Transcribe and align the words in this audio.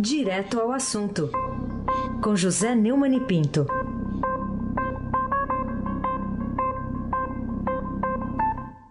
Direto 0.00 0.60
ao 0.60 0.70
assunto, 0.70 1.28
com 2.22 2.36
José 2.36 2.72
Neumann 2.72 3.16
e 3.16 3.20
Pinto. 3.26 3.66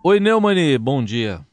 Oi, 0.03 0.19
Neumani, 0.19 0.77
bom 0.77 1.01
dia. 1.01 1.47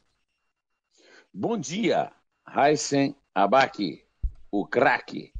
Bom 1.33 1.57
dia, 1.57 2.11
Heisen 2.45 3.15
Abaki, 3.33 4.03
o 4.51 4.67
craque. 4.67 5.31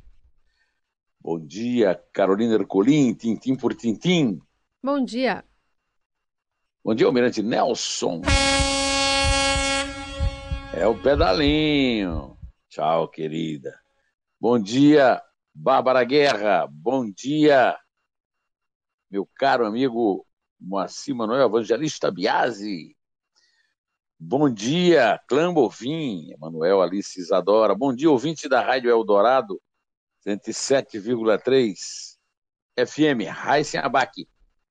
Bom 1.19 1.37
dia, 1.37 2.01
Carolina 2.13 2.53
Ercolim, 2.55 3.13
tintim 3.15 3.57
por 3.57 3.75
tintim. 3.75 4.39
Bom 4.81 5.03
dia. 5.03 5.43
Bom 6.81 6.95
dia, 6.95 7.05
Almirante 7.05 7.43
Nelson. 7.43 8.21
É 10.73 10.87
o 10.87 10.95
pedalinho. 10.95 12.37
Tchau, 12.69 13.09
querida. 13.09 13.84
Bom 14.47 14.59
dia, 14.59 15.19
Bárbara 15.55 16.03
Guerra. 16.03 16.67
Bom 16.69 17.11
dia, 17.11 17.75
meu 19.09 19.27
caro 19.39 19.65
amigo 19.65 20.23
Moacir 20.59 21.15
Manuel 21.15 21.47
Evangelista 21.47 22.11
Biasi. 22.11 22.95
Bom 24.19 24.47
dia, 24.47 25.19
Clã 25.27 25.51
Bovim, 25.51 26.31
Emanuel 26.31 26.83
Alice 26.83 27.19
Isadora. 27.19 27.73
Bom 27.73 27.91
dia, 27.91 28.07
ouvinte 28.07 28.47
da 28.47 28.61
Rádio 28.61 28.91
Eldorado, 28.91 29.59
107,3 30.23 32.15
FM, 32.77 33.27
Raíssen 33.27 33.79
Abac. 33.79 34.29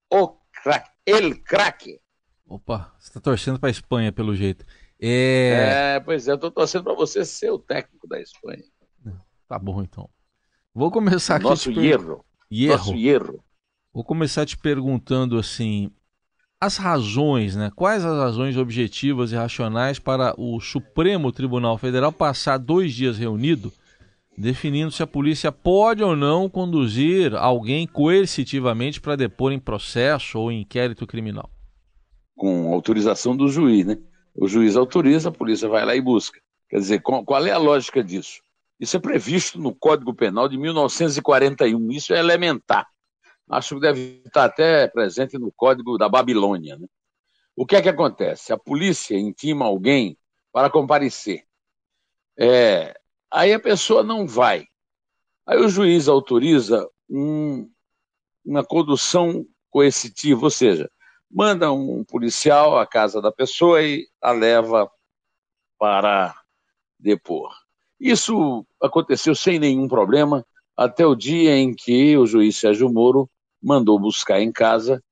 O 0.08 0.38
craque, 0.52 0.90
el 1.04 1.42
craque. 1.42 2.00
Opa, 2.46 2.94
você 2.96 3.08
está 3.08 3.20
torcendo 3.20 3.58
para 3.58 3.70
a 3.70 3.72
Espanha, 3.72 4.12
pelo 4.12 4.36
jeito. 4.36 4.64
É... 5.00 5.96
é, 5.96 6.00
pois 6.00 6.28
é, 6.28 6.30
eu 6.30 6.36
estou 6.36 6.52
torcendo 6.52 6.84
para 6.84 6.94
você 6.94 7.24
ser 7.24 7.50
o 7.50 7.58
técnico 7.58 8.06
da 8.06 8.20
Espanha. 8.20 8.62
Tá 9.54 9.58
bom, 9.60 9.82
então. 9.82 10.10
Vou 10.74 10.90
começar 10.90 11.36
aqui. 11.36 11.44
Nosso 11.44 11.72
per... 11.72 11.84
erro. 11.84 12.24
Nosso 12.50 12.94
erro. 12.96 13.40
Vou 13.92 14.02
começar 14.02 14.44
te 14.44 14.58
perguntando 14.58 15.38
assim: 15.38 15.92
as 16.60 16.76
razões, 16.76 17.54
né? 17.54 17.70
Quais 17.76 18.04
as 18.04 18.18
razões 18.18 18.56
objetivas 18.56 19.30
e 19.30 19.36
racionais 19.36 20.00
para 20.00 20.34
o 20.36 20.58
Supremo 20.58 21.30
Tribunal 21.30 21.78
Federal 21.78 22.10
passar 22.10 22.58
dois 22.58 22.92
dias 22.92 23.16
reunido 23.16 23.72
definindo 24.36 24.90
se 24.90 25.04
a 25.04 25.06
polícia 25.06 25.52
pode 25.52 26.02
ou 26.02 26.16
não 26.16 26.48
conduzir 26.48 27.32
alguém 27.36 27.86
coercitivamente 27.86 29.00
para 29.00 29.14
depor 29.14 29.52
em 29.52 29.60
processo 29.60 30.36
ou 30.36 30.50
em 30.50 30.62
inquérito 30.62 31.06
criminal? 31.06 31.48
Com 32.34 32.74
autorização 32.74 33.36
do 33.36 33.46
juiz, 33.46 33.86
né? 33.86 33.98
O 34.34 34.48
juiz 34.48 34.74
autoriza, 34.74 35.28
a 35.28 35.32
polícia 35.32 35.68
vai 35.68 35.86
lá 35.86 35.94
e 35.94 36.00
busca. 36.00 36.40
Quer 36.68 36.78
dizer, 36.78 37.02
qual 37.02 37.46
é 37.46 37.52
a 37.52 37.58
lógica 37.58 38.02
disso? 38.02 38.42
Isso 38.78 38.96
é 38.96 39.00
previsto 39.00 39.58
no 39.58 39.74
Código 39.74 40.14
Penal 40.14 40.48
de 40.48 40.58
1941, 40.58 41.92
isso 41.92 42.12
é 42.12 42.18
elementar. 42.18 42.86
Acho 43.48 43.76
que 43.76 43.80
deve 43.80 44.22
estar 44.24 44.44
até 44.44 44.88
presente 44.88 45.38
no 45.38 45.52
Código 45.52 45.98
da 45.98 46.08
Babilônia. 46.08 46.76
Né? 46.76 46.86
O 47.56 47.66
que 47.66 47.76
é 47.76 47.82
que 47.82 47.88
acontece? 47.88 48.52
A 48.52 48.58
polícia 48.58 49.16
intima 49.16 49.66
alguém 49.66 50.18
para 50.52 50.70
comparecer. 50.70 51.44
É, 52.38 52.98
aí 53.30 53.52
a 53.52 53.60
pessoa 53.60 54.02
não 54.02 54.26
vai. 54.26 54.66
Aí 55.46 55.58
o 55.58 55.68
juiz 55.68 56.08
autoriza 56.08 56.88
um, 57.08 57.70
uma 58.44 58.64
condução 58.64 59.46
coercitiva, 59.70 60.44
ou 60.44 60.50
seja, 60.50 60.90
manda 61.30 61.70
um 61.72 62.04
policial 62.04 62.78
à 62.78 62.86
casa 62.86 63.20
da 63.20 63.30
pessoa 63.30 63.82
e 63.82 64.08
a 64.22 64.32
leva 64.32 64.90
para 65.78 66.34
depor. 66.98 67.63
Isso 68.04 68.66
aconteceu 68.82 69.34
sem 69.34 69.58
nenhum 69.58 69.88
problema 69.88 70.46
até 70.76 71.06
o 71.06 71.14
dia 71.14 71.56
em 71.56 71.74
que 71.74 72.14
o 72.18 72.26
juiz 72.26 72.54
Sérgio 72.54 72.92
Moro 72.92 73.30
mandou 73.62 73.98
buscar 73.98 74.42
em 74.42 74.52
casa 74.52 75.02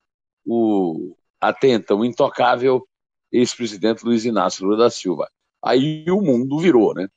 o 0.44 1.16
até 1.40 1.68
então 1.68 2.04
intocável 2.04 2.86
ex-presidente 3.32 4.04
Luiz 4.04 4.26
Inácio 4.26 4.66
Lula 4.66 4.76
da 4.76 4.90
Silva. 4.90 5.26
Aí 5.64 6.04
o 6.10 6.20
mundo 6.20 6.58
virou, 6.58 6.92
né? 6.92 7.08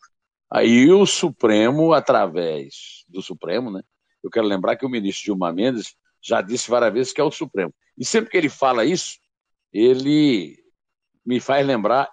Aí 0.49 0.89
o 0.89 1.05
Supremo, 1.05 1.91
através 1.91 3.03
do 3.09 3.21
Supremo, 3.21 3.69
né? 3.69 3.83
Eu 4.23 4.29
quero 4.29 4.47
lembrar 4.47 4.77
que 4.77 4.85
o 4.85 4.89
ministro 4.89 5.25
Gilmar 5.25 5.53
Mendes 5.53 5.93
já 6.21 6.41
disse 6.41 6.69
várias 6.69 6.93
vezes 6.93 7.11
que 7.11 7.19
é 7.19 7.23
o 7.25 7.31
Supremo. 7.31 7.73
E 7.97 8.05
sempre 8.05 8.31
que 8.31 8.37
ele 8.37 8.47
fala 8.47 8.85
isso, 8.85 9.19
ele 9.73 10.57
me 11.25 11.41
faz 11.41 11.67
lembrar 11.67 12.09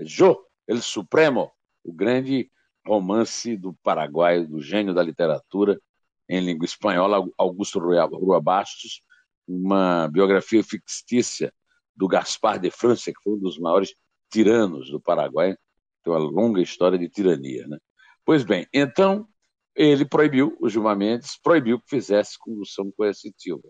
Jô, 0.00 0.44
el 0.66 0.82
Supremo, 0.82 1.52
o 1.84 1.92
grande 1.92 2.50
romance 2.86 3.56
do 3.56 3.74
Paraguai, 3.82 4.44
do 4.44 4.60
gênio 4.60 4.94
da 4.94 5.02
literatura 5.02 5.80
em 6.28 6.40
língua 6.40 6.64
espanhola, 6.64 7.26
Augusto 7.36 7.78
Rua 7.78 8.40
Bastos, 8.40 9.02
uma 9.46 10.08
biografia 10.08 10.62
fictícia 10.62 11.52
do 11.94 12.08
Gaspar 12.08 12.58
de 12.58 12.70
França, 12.70 13.12
que 13.12 13.22
foi 13.22 13.34
um 13.34 13.38
dos 13.38 13.58
maiores 13.58 13.94
tiranos 14.30 14.90
do 14.90 15.00
Paraguai, 15.00 15.56
tem 16.02 16.12
uma 16.12 16.18
longa 16.18 16.60
história 16.60 16.98
de 16.98 17.08
tirania. 17.08 17.66
Né? 17.66 17.78
Pois 18.24 18.42
bem, 18.42 18.66
então 18.72 19.28
ele 19.74 20.04
proibiu, 20.04 20.56
o 20.60 20.68
Gilmar 20.68 20.96
Mendes 20.96 21.36
proibiu 21.36 21.80
que 21.80 21.88
fizesse 21.88 22.38
condução 22.38 22.90
coercitiva. 22.96 23.68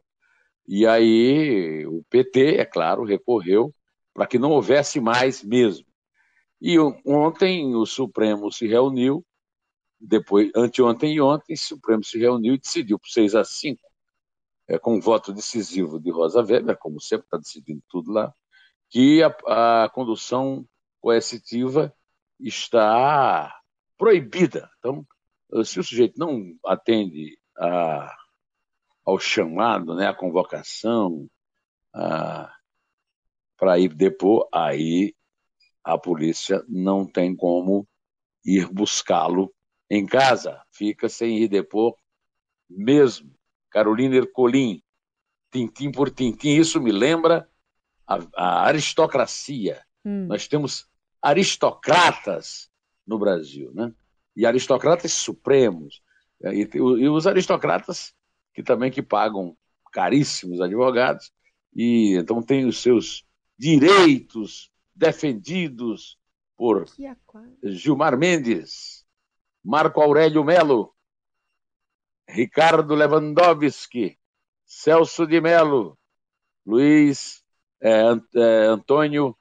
E 0.66 0.86
aí 0.86 1.86
o 1.86 2.02
PT, 2.08 2.56
é 2.56 2.64
claro, 2.64 3.04
recorreu 3.04 3.74
para 4.12 4.26
que 4.26 4.38
não 4.38 4.50
houvesse 4.50 5.00
mais 5.00 5.42
mesmo. 5.42 5.86
E 6.60 6.78
ontem 6.78 7.74
o 7.74 7.84
Supremo 7.84 8.50
se 8.50 8.66
reuniu, 8.66 9.24
depois, 10.00 10.50
anteontem 10.54 11.14
e 11.14 11.20
ontem, 11.20 11.54
o 11.54 11.58
Supremo 11.58 12.04
se 12.04 12.18
reuniu 12.18 12.54
e 12.54 12.58
decidiu 12.58 12.98
por 12.98 13.08
6 13.08 13.34
a 13.34 13.44
5, 13.44 13.80
é, 14.68 14.78
com 14.78 15.00
voto 15.00 15.32
decisivo 15.32 16.00
de 16.00 16.10
Rosa 16.10 16.42
Weber, 16.42 16.76
como 16.78 17.00
sempre 17.00 17.26
está 17.26 17.36
decidindo 17.38 17.82
tudo 17.88 18.12
lá, 18.12 18.32
que 18.90 19.22
a, 19.22 19.84
a 19.84 19.88
condução 19.90 20.66
coercitiva 21.00 21.94
está 22.40 23.54
proibida. 23.96 24.70
Então, 24.78 25.06
se 25.64 25.78
o 25.78 25.84
sujeito 25.84 26.18
não 26.18 26.56
atende 26.64 27.38
a, 27.56 28.14
ao 29.04 29.18
chamado, 29.18 29.94
né, 29.94 30.08
à 30.08 30.14
convocação 30.14 31.28
para 33.56 33.78
ir 33.78 33.94
depor, 33.94 34.48
aí 34.52 35.14
a 35.84 35.98
polícia 35.98 36.64
não 36.68 37.04
tem 37.04 37.36
como 37.36 37.86
ir 38.44 38.66
buscá-lo 38.72 39.52
em 39.90 40.06
casa, 40.06 40.60
fica 40.72 41.08
sem 41.08 41.38
ir 41.38 41.48
depor 41.48 41.94
mesmo. 42.68 43.30
Carolina 43.70 44.16
Ercolim, 44.16 44.82
tintim 45.52 45.92
por 45.92 46.10
tintim, 46.10 46.56
isso 46.56 46.80
me 46.80 46.90
lembra 46.90 47.48
a, 48.06 48.18
a 48.34 48.66
aristocracia. 48.66 49.84
Hum. 50.04 50.26
Nós 50.26 50.48
temos 50.48 50.88
aristocratas 51.20 52.70
no 53.06 53.18
Brasil, 53.18 53.72
né? 53.74 53.92
E 54.36 54.46
aristocratas 54.46 55.12
supremos. 55.12 56.02
E, 56.42 56.68
e 56.74 57.08
os 57.08 57.26
aristocratas 57.26 58.14
que 58.54 58.62
também 58.62 58.90
que 58.90 59.02
pagam 59.02 59.56
caríssimos 59.92 60.60
advogados 60.60 61.32
e 61.74 62.16
então 62.16 62.42
tem 62.42 62.66
os 62.66 62.80
seus 62.80 63.24
direitos 63.58 64.70
defendidos 64.94 66.18
por 66.56 66.86
Gilmar 67.62 68.16
Mendes, 68.16 69.04
Marco 69.62 70.00
Aurélio 70.00 70.44
Melo, 70.44 70.94
Ricardo 72.28 72.94
Lewandowski, 72.94 74.18
Celso 74.64 75.26
de 75.26 75.40
Melo, 75.40 75.98
Luiz 76.64 77.44
é, 77.80 77.90
é, 77.90 78.66
Antônio 78.66 79.36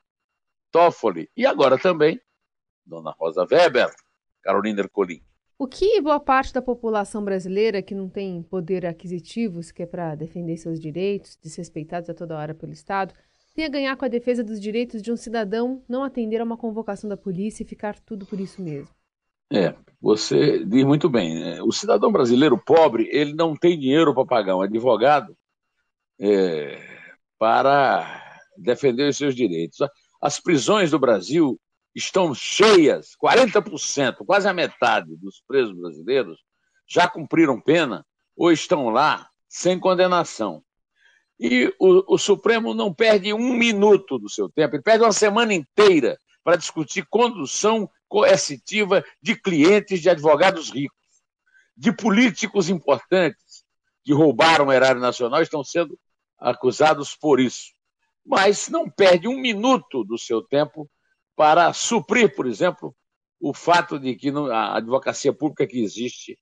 Toffoli 0.71 1.29
e 1.35 1.45
agora 1.45 1.77
também 1.77 2.19
Dona 2.85 3.11
Rosa 3.11 3.47
Weber, 3.49 3.89
Carolina 4.41 4.81
Ercolim. 4.81 5.23
O 5.57 5.67
que 5.67 6.01
boa 6.01 6.19
parte 6.19 6.51
da 6.51 6.61
população 6.61 7.23
brasileira 7.23 7.81
que 7.81 7.95
não 7.95 8.09
tem 8.09 8.43
poder 8.43 8.85
aquisitivo, 8.85 9.61
que 9.73 9.83
é 9.83 9.85
para 9.85 10.15
defender 10.15 10.57
seus 10.57 10.79
direitos, 10.79 11.37
desrespeitados 11.41 12.09
a 12.09 12.13
toda 12.13 12.37
hora 12.37 12.53
pelo 12.53 12.73
Estado, 12.73 13.13
tem 13.53 13.65
a 13.65 13.69
ganhar 13.69 13.95
com 13.95 14.05
a 14.05 14.09
defesa 14.09 14.43
dos 14.43 14.59
direitos 14.59 15.01
de 15.01 15.11
um 15.11 15.15
cidadão 15.15 15.83
não 15.87 16.03
atender 16.03 16.41
a 16.41 16.43
uma 16.43 16.57
convocação 16.57 17.09
da 17.09 17.15
polícia 17.15 17.63
e 17.63 17.67
ficar 17.67 17.99
tudo 17.99 18.25
por 18.25 18.39
isso 18.39 18.61
mesmo? 18.61 18.89
É, 19.51 19.75
você 20.01 20.65
diz 20.65 20.83
muito 20.83 21.07
bem. 21.09 21.35
Né? 21.35 21.61
O 21.61 21.71
cidadão 21.71 22.11
brasileiro 22.11 22.57
pobre, 22.57 23.07
ele 23.11 23.33
não 23.33 23.55
tem 23.55 23.79
dinheiro 23.79 24.13
para 24.13 24.25
pagar 24.25 24.55
um 24.55 24.61
advogado 24.61 25.37
é, 26.19 26.81
para 27.37 28.41
defender 28.57 29.09
os 29.09 29.17
seus 29.17 29.35
direitos. 29.35 29.77
As 30.21 30.39
prisões 30.39 30.91
do 30.91 30.99
Brasil 30.99 31.59
estão 31.95 32.33
cheias, 32.33 33.09
40%, 33.23 34.25
quase 34.25 34.47
a 34.47 34.53
metade 34.53 35.15
dos 35.17 35.43
presos 35.47 35.77
brasileiros 35.77 36.39
já 36.87 37.07
cumpriram 37.07 37.61
pena 37.61 38.03
ou 38.35 38.51
estão 38.51 38.89
lá 38.89 39.27
sem 39.47 39.79
condenação. 39.79 40.63
E 41.39 41.73
o, 41.79 42.13
o, 42.13 42.17
Supremo 42.17 42.73
não 42.73 42.93
perde 42.93 43.33
um 43.33 43.53
minuto 43.53 44.17
do 44.17 44.29
seu 44.29 44.49
tempo, 44.49 44.75
ele 44.75 44.83
perde 44.83 45.03
uma 45.03 45.11
semana 45.11 45.53
inteira 45.53 46.17
para 46.43 46.55
discutir 46.55 47.05
condução 47.09 47.89
coercitiva 48.07 49.03
de 49.21 49.35
clientes 49.35 50.01
de 50.01 50.09
advogados 50.09 50.69
ricos. 50.69 50.97
de 51.75 51.91
políticos 51.91 52.69
importantes 52.69 53.65
que 54.03 54.13
roubaram 54.13 54.67
o 54.67 54.71
erário 54.71 55.01
nacional 55.01 55.41
estão 55.41 55.63
sendo 55.63 55.97
acusados 56.37 57.15
por 57.15 57.39
isso. 57.39 57.71
Mas 58.25 58.69
não 58.69 58.89
perde 58.89 59.27
um 59.27 59.39
minuto 59.39 60.03
do 60.03 60.17
seu 60.17 60.41
tempo 60.41 60.89
para 61.35 61.73
suprir, 61.73 62.35
por 62.35 62.45
exemplo, 62.45 62.95
o 63.39 63.53
fato 63.53 63.99
de 63.99 64.15
que 64.15 64.29
a 64.29 64.77
advocacia 64.77 65.33
pública 65.33 65.65
que 65.65 65.81
existe, 65.81 66.37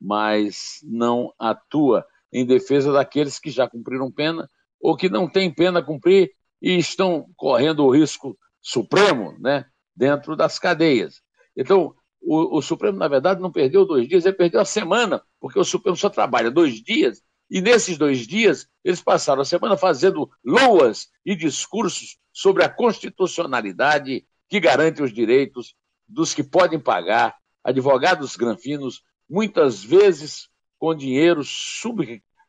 mas 0.00 0.80
não 0.84 1.34
atua 1.38 2.06
em 2.36 2.44
defesa 2.44 2.92
daqueles 2.92 3.38
que 3.38 3.50
já 3.50 3.66
cumpriram 3.66 4.12
pena 4.12 4.48
ou 4.78 4.94
que 4.94 5.08
não 5.08 5.26
têm 5.26 5.50
pena 5.50 5.78
a 5.78 5.82
cumprir 5.82 6.32
e 6.60 6.76
estão 6.76 7.26
correndo 7.34 7.82
o 7.84 7.90
risco 7.90 8.38
supremo 8.60 9.34
né, 9.40 9.64
dentro 9.96 10.36
das 10.36 10.58
cadeias. 10.58 11.22
Então, 11.56 11.94
o, 12.20 12.58
o, 12.58 12.62
Supremo, 12.62 12.98
na 12.98 13.08
verdade, 13.08 13.40
não 13.40 13.50
perdeu 13.50 13.86
dois 13.86 14.06
dias, 14.06 14.26
ele 14.26 14.36
perdeu 14.36 14.60
a 14.60 14.66
semana, 14.66 15.22
porque 15.40 15.58
o 15.58 15.64
Supremo 15.64 15.96
só 15.96 16.10
trabalha 16.10 16.50
dois 16.50 16.82
dias, 16.82 17.22
e 17.48 17.62
nesses 17.62 17.96
dois 17.96 18.26
dias 18.26 18.68
eles 18.84 19.00
passaram 19.00 19.40
a 19.40 19.44
semana 19.44 19.76
fazendo 19.76 20.28
loas 20.44 21.08
e 21.24 21.34
discursos 21.34 22.18
sobre 22.32 22.64
a 22.64 22.68
constitucionalidade 22.68 24.26
que 24.48 24.60
garante 24.60 25.02
os 25.02 25.12
direitos 25.12 25.74
dos 26.06 26.34
que 26.34 26.42
podem 26.42 26.78
pagar, 26.78 27.34
advogados 27.64 28.36
granfinos, 28.36 29.02
muitas 29.28 29.82
vezes 29.82 30.48
com 30.78 30.94
dinheiro 30.94 31.42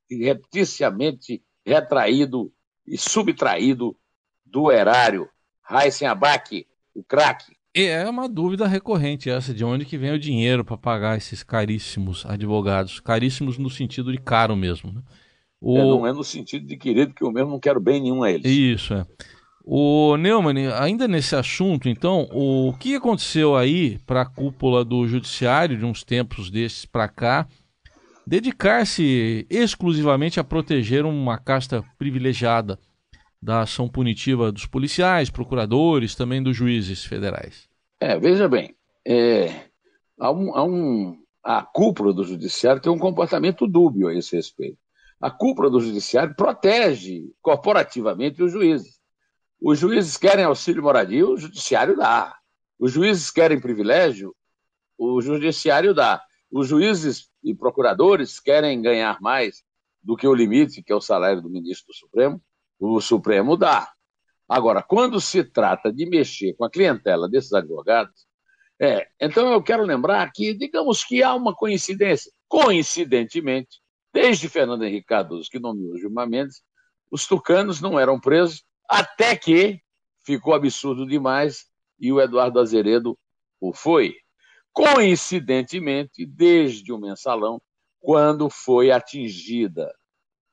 subrepticiamente 0.10 1.42
retraído 1.66 2.52
e 2.88 2.98
subtraído 2.98 3.96
do 4.46 4.72
erário. 4.72 5.30
Raíssen 5.62 6.08
Abac, 6.08 6.66
o 6.96 7.04
craque. 7.04 7.56
É 7.76 8.10
uma 8.10 8.28
dúvida 8.28 8.66
recorrente 8.66 9.30
essa, 9.30 9.54
de 9.54 9.64
onde 9.64 9.86
que 9.86 9.98
vem 9.98 10.12
o 10.12 10.20
dinheiro 10.20 10.66
para 10.66 10.78
pagar 10.78 11.18
esses 11.18 11.44
caríssimos 11.44 12.26
advogados. 12.26 13.00
Caríssimos 13.00 13.58
no 13.58 13.70
sentido 13.70 14.12
de 14.12 14.18
caro 14.18 14.56
mesmo. 14.56 14.92
Né? 14.92 15.02
O... 15.62 15.78
É, 15.78 15.82
não 15.82 16.08
é 16.08 16.14
no 16.14 16.24
sentido 16.24 16.66
de 16.66 16.78
querido, 16.78 17.14
que 17.14 17.24
eu 17.24 17.32
mesmo 17.32 17.52
não 17.52 17.60
quero 17.60 17.80
bem 17.80 18.02
nenhum 18.02 18.24
a 18.24 18.32
eles. 18.32 18.46
Isso, 18.46 18.94
é. 18.94 19.06
O 19.64 20.16
Neumann, 20.16 20.72
ainda 20.80 21.10
nesse 21.10 21.36
assunto, 21.36 21.90
então, 21.90 22.30
o 22.32 22.74
que 22.80 22.96
aconteceu 22.96 23.54
aí 23.54 24.00
para 24.08 24.22
a 24.22 24.26
cúpula 24.26 24.86
do 24.86 25.06
judiciário 25.06 25.78
de 25.78 25.84
uns 25.84 26.06
tempos 26.06 26.50
desses 26.50 26.86
para 26.86 27.10
cá 27.10 27.46
dedicar-se 28.28 29.48
exclusivamente 29.50 30.38
a 30.38 30.44
proteger 30.44 31.06
uma 31.06 31.38
casta 31.38 31.82
privilegiada 31.98 32.78
da 33.42 33.62
ação 33.62 33.88
punitiva 33.88 34.52
dos 34.52 34.66
policiais, 34.66 35.30
procuradores, 35.30 36.14
também 36.14 36.44
dos 36.44 36.54
juízes 36.54 37.06
federais? 37.06 37.70
É, 38.02 38.20
veja 38.20 38.50
bem, 38.50 38.76
é, 39.08 39.70
há, 40.20 40.30
um, 40.30 40.54
há 40.54 40.64
um, 40.66 41.18
a 41.42 41.62
cúpula 41.62 42.14
do 42.14 42.26
judiciário 42.26 42.82
tem 42.82 42.92
um 42.92 43.00
comportamento 43.00 43.66
dúbio 43.66 44.10
a 44.10 44.14
esse 44.14 44.36
respeito. 44.36 44.78
A 45.22 45.32
cúpula 45.32 45.70
do 45.70 45.80
judiciário 45.80 46.36
protege 46.36 47.32
corporativamente 47.42 48.44
os 48.44 48.52
juízes. 48.52 49.00
Os 49.60 49.80
juízes 49.80 50.18
querem 50.18 50.44
auxílio 50.44 50.84
moradia, 50.84 51.26
o 51.26 51.38
judiciário 51.38 51.96
dá. 51.96 52.36
Os 52.78 52.92
juízes 52.92 53.32
querem 53.32 53.60
privilégio, 53.60 54.36
o 54.98 55.22
judiciário 55.22 55.94
dá. 55.94 56.22
Os 56.52 56.68
juízes 56.68 57.30
e 57.44 57.54
procuradores 57.54 58.40
querem 58.40 58.82
ganhar 58.82 59.20
mais 59.22 59.64
do 60.02 60.16
que 60.16 60.28
o 60.28 60.34
limite, 60.34 60.82
que 60.82 60.92
é 60.92 60.96
o 60.96 61.02
salário 61.02 61.42
do 61.42 61.50
ministro 61.50 61.88
do 61.88 61.94
Supremo, 61.94 62.42
o 62.80 63.02
Supremo 63.02 63.58
dá. 63.58 63.92
Agora, 64.48 64.82
quando 64.82 65.20
se 65.20 65.44
trata 65.44 65.92
de 65.92 66.06
mexer 66.06 66.54
com 66.54 66.64
a 66.64 66.70
clientela 66.70 67.28
desses 67.28 67.52
advogados, 67.52 68.26
é, 68.80 69.08
então 69.20 69.52
eu 69.52 69.62
quero 69.62 69.84
lembrar 69.84 70.32
que, 70.32 70.54
digamos 70.54 71.04
que 71.04 71.22
há 71.22 71.34
uma 71.34 71.54
coincidência. 71.54 72.32
Coincidentemente, 72.48 73.82
desde 74.14 74.48
Fernando 74.48 74.84
Henrique 74.84 75.08
Cardoso, 75.08 75.50
que 75.50 75.60
nomeou 75.60 75.98
Gilmar 75.98 76.30
Mendes, 76.30 76.62
os 77.12 77.28
tucanos 77.28 77.82
não 77.82 78.00
eram 78.00 78.20
presos 78.20 78.64
até 78.88 79.36
que 79.36 79.82
ficou 80.24 80.54
absurdo 80.54 81.06
demais 81.06 81.66
e 82.00 82.12
o 82.12 82.22
Eduardo 82.22 82.60
Azeredo 82.60 83.18
o 83.60 83.74
foi. 83.74 84.16
Coincidentemente, 84.78 86.24
desde 86.24 86.94
o 86.94 87.00
mensalão, 87.00 87.60
quando 88.00 88.48
foi 88.48 88.92
atingida 88.92 89.92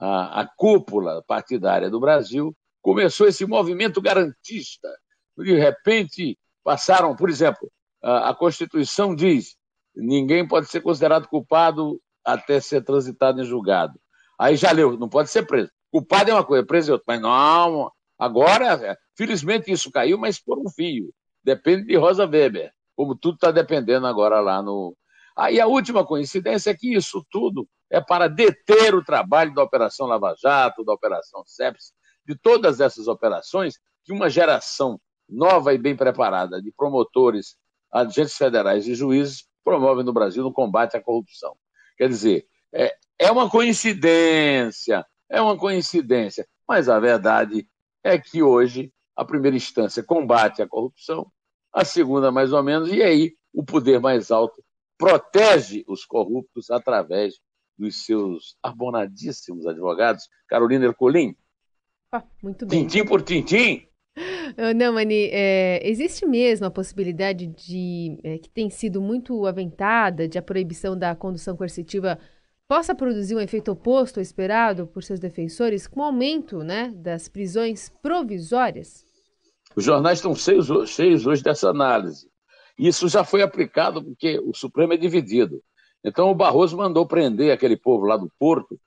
a, 0.00 0.40
a 0.40 0.46
cúpula 0.46 1.22
partidária 1.26 1.90
do 1.90 2.00
Brasil, 2.00 2.56
começou 2.80 3.28
esse 3.28 3.44
movimento 3.44 4.00
garantista. 4.00 4.88
De 5.36 5.54
repente, 5.58 6.38
passaram, 6.62 7.14
por 7.14 7.28
exemplo, 7.28 7.70
a, 8.02 8.30
a 8.30 8.34
Constituição 8.34 9.14
diz 9.14 9.58
ninguém 9.94 10.48
pode 10.48 10.68
ser 10.68 10.80
considerado 10.80 11.28
culpado 11.28 12.00
até 12.24 12.60
ser 12.60 12.82
transitado 12.82 13.42
em 13.42 13.44
julgado. 13.44 14.00
Aí 14.38 14.56
já 14.56 14.72
leu, 14.72 14.96
não 14.96 15.08
pode 15.10 15.28
ser 15.28 15.46
preso. 15.46 15.70
Culpado 15.90 16.30
é 16.30 16.32
uma 16.32 16.44
coisa, 16.44 16.64
preso 16.64 16.90
é 16.90 16.94
outra. 16.94 17.04
Mas 17.06 17.20
não, 17.20 17.92
Agora, 18.18 18.96
felizmente 19.14 19.70
isso 19.70 19.90
caiu, 19.90 20.16
mas 20.16 20.40
por 20.40 20.58
um 20.58 20.70
fio. 20.70 21.12
Depende 21.42 21.84
de 21.84 21.96
Rosa 21.96 22.24
Weber, 22.26 22.72
como 22.96 23.16
tudo 23.16 23.36
está 23.36 23.50
dependendo 23.50 24.06
agora 24.06 24.40
lá 24.40 24.62
no. 24.62 24.96
Aí 25.36 25.60
a 25.60 25.66
última 25.66 26.06
coincidência 26.06 26.70
é 26.70 26.74
que 26.74 26.94
isso 26.94 27.24
tudo 27.30 27.68
é 27.90 28.00
para 28.00 28.28
deter 28.28 28.94
o 28.94 29.04
trabalho 29.04 29.54
da 29.54 29.62
Operação 29.62 30.06
Lava 30.06 30.34
Jato, 30.40 30.84
da 30.84 30.92
Operação 30.92 31.42
CEPS, 31.44 31.92
de 32.26 32.36
todas 32.36 32.80
essas 32.80 33.08
operações 33.08 33.78
que 34.04 34.12
uma 34.12 34.30
geração 34.30 35.00
nova 35.28 35.72
e 35.72 35.78
bem 35.78 35.96
preparada 35.96 36.60
de 36.60 36.72
promotores, 36.72 37.56
agentes 37.92 38.36
federais 38.36 38.86
e 38.86 38.94
juízes 38.94 39.46
promovem 39.64 40.04
no 40.04 40.12
Brasil 40.12 40.42
no 40.42 40.52
combate 40.52 40.96
à 40.96 41.00
corrupção. 41.00 41.56
Quer 41.96 42.08
dizer, 42.08 42.46
é, 42.72 42.94
é 43.18 43.30
uma 43.30 43.48
coincidência, 43.48 45.06
é 45.30 45.40
uma 45.40 45.56
coincidência, 45.56 46.46
mas 46.68 46.88
a 46.88 46.98
verdade 46.98 47.66
é 48.02 48.18
que 48.18 48.42
hoje 48.42 48.92
a 49.16 49.24
primeira 49.24 49.56
instância 49.56 50.02
combate 50.02 50.60
a 50.60 50.68
corrupção, 50.68 51.30
a 51.74 51.84
segunda 51.84 52.30
mais 52.30 52.52
ou 52.52 52.62
menos, 52.62 52.90
e 52.92 53.02
aí 53.02 53.34
o 53.52 53.64
poder 53.64 54.00
mais 54.00 54.30
alto 54.30 54.62
protege 54.96 55.84
os 55.88 56.04
corruptos 56.04 56.70
através 56.70 57.34
dos 57.76 58.04
seus 58.06 58.56
abonadíssimos 58.62 59.66
advogados. 59.66 60.28
Carolina 60.48 60.86
Ercolim. 60.86 61.34
Ah, 62.12 62.22
muito 62.40 62.64
bem. 62.64 62.86
Tintim 62.86 63.04
por 63.04 63.20
tintim. 63.22 63.88
Não, 64.76 64.92
Mani, 64.92 65.28
é, 65.32 65.80
existe 65.82 66.24
mesmo 66.24 66.66
a 66.66 66.70
possibilidade 66.70 67.48
de, 67.48 68.16
é, 68.22 68.38
que 68.38 68.48
tem 68.48 68.70
sido 68.70 69.00
muito 69.00 69.44
aventada, 69.46 70.28
de 70.28 70.38
a 70.38 70.42
proibição 70.42 70.96
da 70.96 71.16
condução 71.16 71.56
coercitiva 71.56 72.18
possa 72.68 72.94
produzir 72.94 73.34
um 73.34 73.40
efeito 73.40 73.72
oposto 73.72 74.18
ao 74.18 74.22
esperado 74.22 74.86
por 74.86 75.02
seus 75.02 75.18
defensores 75.18 75.88
com 75.88 76.00
o 76.00 76.04
aumento 76.04 76.62
né, 76.62 76.92
das 76.94 77.28
prisões 77.28 77.88
provisórias? 78.00 79.04
Os 79.76 79.84
jornais 79.84 80.18
estão 80.18 80.34
cheios, 80.34 80.68
cheios 80.90 81.26
hoje 81.26 81.42
dessa 81.42 81.68
análise. 81.68 82.28
Isso 82.78 83.08
já 83.08 83.24
foi 83.24 83.42
aplicado 83.42 84.02
porque 84.02 84.38
o 84.40 84.54
Supremo 84.54 84.92
é 84.92 84.96
dividido. 84.96 85.62
Então 86.04 86.30
o 86.30 86.34
Barroso 86.34 86.76
mandou 86.76 87.06
prender 87.06 87.52
aquele 87.52 87.76
povo 87.76 88.04
lá 88.04 88.16
do 88.16 88.30
Porto 88.38 88.78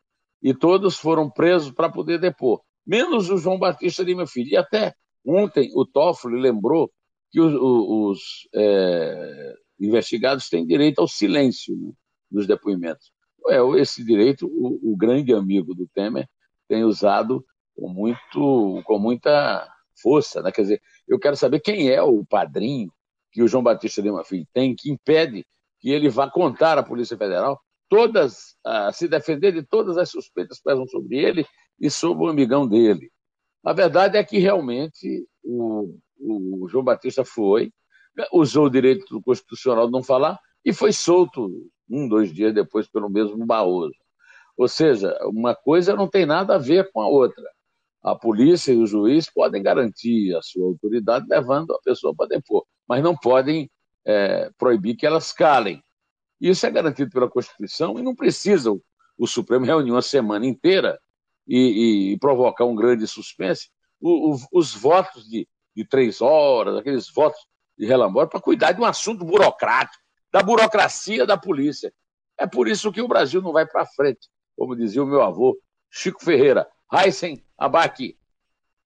e 0.41 0.53
todos 0.53 0.97
foram 0.97 1.29
presos 1.29 1.71
para 1.71 1.89
poder 1.89 2.19
depor, 2.19 2.61
menos 2.85 3.29
o 3.29 3.37
João 3.37 3.57
Batista 3.57 4.05
de 4.05 4.13
meu 4.13 4.27
filho. 4.27 4.51
E 4.51 4.57
até 4.57 4.93
ontem 5.25 5.71
o 5.73 5.85
Toffoli 5.85 6.39
lembrou 6.39 6.91
que 7.31 7.41
os, 7.41 7.53
os 7.59 8.19
é, 8.53 9.53
investigados 9.79 10.47
têm 10.47 10.65
direito 10.65 10.99
ao 10.99 11.07
silêncio 11.07 11.75
né, 12.31 12.45
depoimentos 12.45 13.11
é, 13.49 13.59
esse 13.79 14.03
direito 14.03 14.47
o, 14.47 14.93
o, 14.93 14.97
grande 14.97 15.33
amigo 15.33 15.73
do 15.73 15.87
Temer 15.87 16.27
tem 16.67 16.83
usado 16.83 17.45
com, 17.75 17.89
muito, 17.89 18.81
com 18.85 18.99
muita 18.99 19.67
força. 20.01 20.41
Né? 20.41 20.51
Quer 20.51 20.61
dizer, 20.61 20.81
eu 21.07 21.19
quero 21.19 21.35
saber 21.35 21.59
quem 21.59 21.89
é 21.89 22.01
o 22.01 22.25
padrinho 22.25 22.91
que 23.31 23.43
o 23.43 23.47
João 23.47 23.63
Batista 23.63 24.01
Lima 24.01 24.23
Filho 24.23 24.47
tem 24.53 24.75
que 24.75 24.89
impede 24.91 25.45
que 25.79 25.91
ele 25.91 26.09
vá 26.09 26.29
contar 26.29 26.77
à 26.77 26.83
Polícia 26.83 27.17
Federal 27.17 27.59
todas, 27.89 28.55
a 28.65 28.91
se 28.91 29.07
defender 29.07 29.51
de 29.51 29.63
todas 29.63 29.97
as 29.97 30.09
suspeitas 30.09 30.57
que 30.57 30.63
pesam 30.63 30.87
sobre 30.87 31.17
ele 31.17 31.45
e 31.79 31.89
sobre 31.89 32.25
o 32.25 32.27
amigão 32.27 32.67
dele. 32.67 33.11
A 33.63 33.73
verdade 33.73 34.17
é 34.17 34.23
que 34.23 34.39
realmente 34.39 35.27
o, 35.43 35.97
o 36.19 36.67
João 36.69 36.83
Batista 36.83 37.23
foi, 37.23 37.71
usou 38.31 38.65
o 38.65 38.69
direito 38.69 39.21
constitucional 39.21 39.85
de 39.85 39.91
não 39.91 40.03
falar 40.03 40.39
e 40.65 40.73
foi 40.73 40.91
solto 40.91 41.49
um, 41.89 42.07
dois 42.07 42.33
dias 42.33 42.53
depois 42.53 42.87
pelo 42.87 43.09
mesmo 43.09 43.45
Barroso. 43.45 43.95
Ou 44.57 44.67
seja, 44.67 45.17
uma 45.25 45.55
coisa 45.55 45.95
não 45.95 46.07
tem 46.07 46.25
nada 46.25 46.55
a 46.55 46.57
ver 46.57 46.91
com 46.91 47.01
a 47.01 47.07
outra. 47.07 47.43
A 48.07 48.15
polícia 48.15 48.71
e 48.71 48.77
o 48.77 48.87
juiz 48.87 49.29
podem 49.29 49.61
garantir 49.61 50.33
a 50.33 50.41
sua 50.41 50.65
autoridade 50.65 51.25
levando 51.27 51.73
a 51.73 51.81
pessoa 51.81 52.15
para 52.15 52.27
depor, 52.27 52.65
mas 52.87 53.03
não 53.03 53.13
podem 53.13 53.69
é, 54.05 54.49
proibir 54.57 54.95
que 54.95 55.05
elas 55.05 55.33
calem. 55.33 55.83
Isso 56.39 56.65
é 56.65 56.71
garantido 56.71 57.11
pela 57.11 57.29
Constituição 57.29 57.99
e 57.99 58.01
não 58.01 58.15
precisa 58.15 58.71
o, 58.71 58.81
o 59.17 59.27
Supremo 59.27 59.65
reunir 59.65 59.91
uma 59.91 60.01
semana 60.01 60.45
inteira 60.45 60.97
e, 61.45 62.13
e 62.13 62.17
provocar 62.17 62.63
um 62.63 62.75
grande 62.75 63.05
suspense. 63.05 63.69
O, 63.99 64.35
o, 64.35 64.37
os 64.53 64.73
votos 64.73 65.27
de, 65.27 65.45
de 65.75 65.83
três 65.83 66.21
horas, 66.21 66.77
aqueles 66.77 67.09
votos 67.09 67.41
de 67.77 67.85
relambório, 67.85 68.29
para 68.29 68.39
cuidar 68.39 68.71
de 68.71 68.79
um 68.79 68.85
assunto 68.85 69.25
burocrático 69.25 70.01
da 70.31 70.41
burocracia 70.41 71.25
da 71.25 71.37
polícia. 71.37 71.93
É 72.39 72.47
por 72.47 72.69
isso 72.69 72.89
que 72.89 73.01
o 73.01 73.07
Brasil 73.07 73.41
não 73.41 73.51
vai 73.51 73.65
para 73.65 73.85
frente, 73.85 74.29
como 74.55 74.77
dizia 74.77 75.03
o 75.03 75.07
meu 75.07 75.21
avô 75.21 75.59
Chico 75.89 76.23
Ferreira. 76.23 76.65
Heisen 76.91 77.43
Abac, 77.57 78.17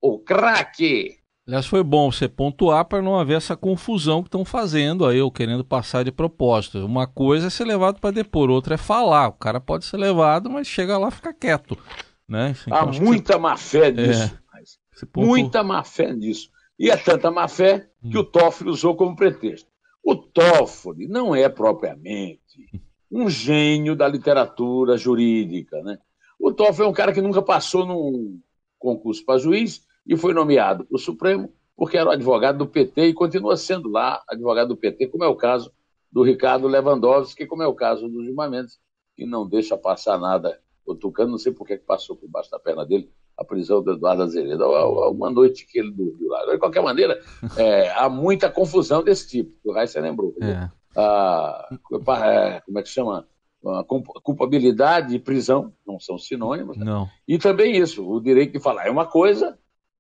o 0.01 0.20
craque. 0.20 1.20
Aliás, 1.48 1.65
foi 1.65 1.84
bom 1.84 2.12
você 2.12 2.27
pontuar 2.27 2.86
para 2.86 3.01
não 3.01 3.20
haver 3.20 3.38
essa 3.38 3.58
confusão 3.58 4.22
que 4.22 4.27
estão 4.27 4.46
fazendo 4.46 5.05
aí, 5.05 5.22
ou 5.22 5.31
querendo 5.31 5.65
passar 5.65 6.03
de 6.03 6.12
propósito. 6.12 6.86
Uma 6.86 7.08
coisa 7.08 7.48
é 7.48 7.50
ser 7.50 7.65
levado 7.65 8.00
para 8.00 8.12
depor, 8.12 8.50
outra 8.50 8.75
é 8.75 8.77
falar. 8.77 9.27
O 9.27 9.34
cara 9.34 9.60
pode 9.60 9.86
ser 9.86 9.98
levado, 9.98 10.50
mas 10.50 10.67
chega 10.67 10.98
lá 10.98 11.10
e 11.10 11.12
fica 11.12 11.34
quieto. 11.34 11.77
Né? 12.27 12.55
Então, 12.65 12.77
Há 12.77 12.86
muita 12.86 13.34
você... 13.34 13.39
má 13.39 13.58
fé 13.58 13.91
nisso. 13.91 14.34
É. 14.36 14.41
Muita 15.15 15.63
má 15.63 15.84
fé 15.84 16.13
nisso. 16.13 16.50
E 16.77 16.89
é 16.89 16.98
tanta 16.98 17.29
má 17.29 17.48
fé 17.48 17.89
que 18.01 18.17
hum. 18.17 18.22
o 18.22 18.24
Toffoli 18.24 18.70
usou 18.70 18.96
como 18.96 19.15
pretexto. 19.15 19.70
O 20.03 20.15
Toffoli 20.15 21.08
não 21.08 21.36
é 21.36 21.50
propriamente 21.50 22.70
um 23.12 23.29
gênio 23.29 23.96
da 23.96 24.08
literatura 24.08 24.98
jurídica. 24.98 25.81
Né? 25.84 26.00
O 26.41 26.51
Toffoli 26.51 26.88
é 26.88 26.89
um 26.89 26.93
cara 26.93 27.13
que 27.13 27.21
nunca 27.21 27.41
passou 27.41 27.86
num 27.86 28.39
concurso 28.79 29.24
para 29.24 29.39
juiz 29.39 29.86
e 30.07 30.17
foi 30.17 30.33
nomeado 30.33 30.83
para 30.86 30.95
o 30.95 31.00
Supremo 31.00 31.53
porque 31.77 31.98
era 31.98 32.10
o 32.10 32.12
advogado 32.12 32.57
do 32.57 32.67
PT 32.67 33.07
e 33.07 33.13
continua 33.13 33.55
sendo 33.55 33.89
lá 33.89 34.21
advogado 34.27 34.69
do 34.69 34.77
PT, 34.77 35.07
como 35.07 35.24
é 35.24 35.27
o 35.27 35.36
caso 35.36 35.71
do 36.12 36.21
Ricardo 36.24 36.67
Lewandowski, 36.67 37.45
como 37.45 37.63
é 37.63 37.67
o 37.67 37.74
caso 37.74 38.07
do 38.07 38.24
Gilmar 38.24 38.50
Mendes, 38.50 38.79
que 39.15 39.25
não 39.25 39.48
deixa 39.48 39.77
passar 39.77 40.19
nada. 40.19 40.60
O 40.86 40.93
Tucano, 40.93 41.31
não 41.31 41.38
sei 41.38 41.51
por 41.51 41.65
que 41.65 41.77
passou 41.77 42.15
por 42.15 42.29
baixo 42.29 42.51
da 42.51 42.60
perna 42.60 42.86
dele 42.86 43.10
a 43.38 43.43
prisão 43.43 43.81
do 43.81 43.93
Eduardo 43.93 44.24
Azevedo, 44.24 44.63
uma 45.10 45.29
noite 45.29 45.65
que 45.65 45.79
ele 45.79 45.91
dormiu 45.91 46.27
lá. 46.27 46.45
De 46.45 46.57
qualquer 46.57 46.83
maneira, 46.83 47.19
é, 47.57 47.89
há 47.91 48.10
muita 48.10 48.50
confusão 48.50 49.03
desse 49.03 49.27
tipo, 49.27 49.51
que 49.62 49.69
o 49.69 49.74
Raíssa 49.74 50.00
lembrou. 50.00 50.36
É. 50.41 50.69
Ah, 50.95 51.67
como 51.89 52.79
é 52.79 52.83
que 52.83 52.89
chama? 52.89 53.27
A 53.65 53.84
culpabilidade 54.24 55.15
e 55.15 55.20
prisão 55.20 55.74
não 55.86 56.00
são 56.00 56.18
sinônimos. 56.18 56.77
Né? 56.77 56.86
Não. 56.86 57.08
E 57.27 57.38
também 57.38 57.77
isso, 57.77 58.08
o 58.08 58.20
direito 58.20 58.53
de 58.53 58.60
falar 58.60 58.88
é 58.88 58.91
uma 58.91 59.06
coisa 59.06 59.58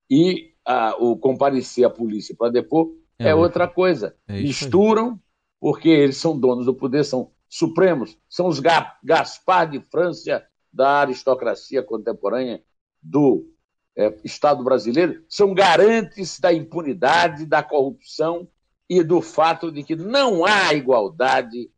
e 0.09 0.53
a, 0.65 0.95
o 0.97 1.15
comparecer 1.15 1.85
à 1.85 1.89
polícia 1.89 2.35
para 2.35 2.51
depor 2.51 2.91
é, 3.19 3.29
é 3.29 3.35
outra 3.35 3.67
coisa. 3.67 4.15
É 4.27 4.41
Misturam, 4.41 5.19
porque 5.59 5.89
eles 5.89 6.17
são 6.17 6.37
donos 6.37 6.65
do 6.65 6.73
poder, 6.73 7.03
são 7.03 7.31
supremos, 7.47 8.17
são 8.29 8.47
os 8.47 8.61
Gaspar 9.03 9.69
de 9.69 9.81
França 9.81 10.43
da 10.71 11.01
aristocracia 11.01 11.83
contemporânea 11.83 12.63
do 13.01 13.45
é, 13.95 14.15
Estado 14.23 14.63
brasileiro, 14.63 15.23
são 15.27 15.53
garantes 15.53 16.39
da 16.39 16.53
impunidade, 16.53 17.45
da 17.45 17.61
corrupção 17.61 18.47
e 18.89 19.03
do 19.03 19.21
fato 19.21 19.69
de 19.69 19.83
que 19.83 19.95
não 19.95 20.45
há 20.45 20.73
igualdade 20.73 21.69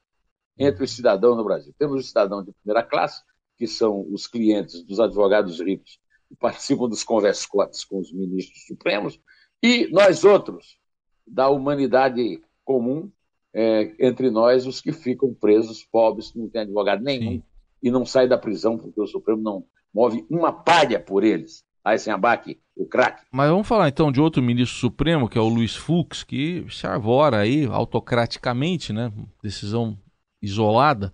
entre 0.57 0.83
os 0.83 0.91
cidadãos 0.91 1.37
no 1.37 1.43
Brasil. 1.43 1.73
Temos 1.77 1.99
os 1.99 2.07
cidadãos 2.07 2.45
de 2.45 2.53
primeira 2.53 2.83
classe, 2.83 3.21
que 3.57 3.67
são 3.67 4.05
os 4.11 4.27
clientes 4.27 4.83
dos 4.83 4.99
advogados 4.99 5.59
ricos 5.59 5.99
participam 6.39 6.87
dos 6.87 7.03
converscotes 7.03 7.83
com 7.83 7.99
os 7.99 8.11
ministros 8.11 8.65
supremos, 8.65 9.19
e 9.61 9.87
nós 9.91 10.23
outros, 10.23 10.77
da 11.25 11.49
humanidade 11.49 12.41
comum, 12.65 13.09
é, 13.53 13.93
entre 13.99 14.29
nós, 14.29 14.65
os 14.65 14.81
que 14.81 14.91
ficam 14.91 15.33
presos, 15.33 15.83
pobres, 15.83 16.31
que 16.31 16.39
não 16.39 16.49
têm 16.49 16.61
advogado 16.61 17.03
nenhum, 17.03 17.33
Sim. 17.33 17.43
e 17.81 17.91
não 17.91 18.05
saem 18.05 18.27
da 18.27 18.37
prisão 18.37 18.77
porque 18.77 18.99
o 18.99 19.07
Supremo 19.07 19.41
não 19.41 19.63
move 19.93 20.25
uma 20.29 20.51
palha 20.51 20.99
por 20.99 21.23
eles. 21.23 21.63
Aí 21.85 21.99
sem 21.99 22.13
abaque, 22.13 22.59
o 22.75 22.85
craque. 22.85 23.25
Mas 23.29 23.49
vamos 23.49 23.67
falar 23.67 23.89
então 23.89 24.09
de 24.09 24.19
outro 24.21 24.41
ministro 24.41 24.77
supremo, 24.77 25.27
que 25.27 25.37
é 25.37 25.41
o 25.41 25.49
Luiz 25.49 25.75
Fux, 25.75 26.23
que 26.23 26.65
se 26.69 26.87
arvora 26.87 27.39
aí 27.39 27.65
autocraticamente, 27.65 28.93
né? 28.93 29.11
Decisão 29.43 29.97
isolada 30.43 31.11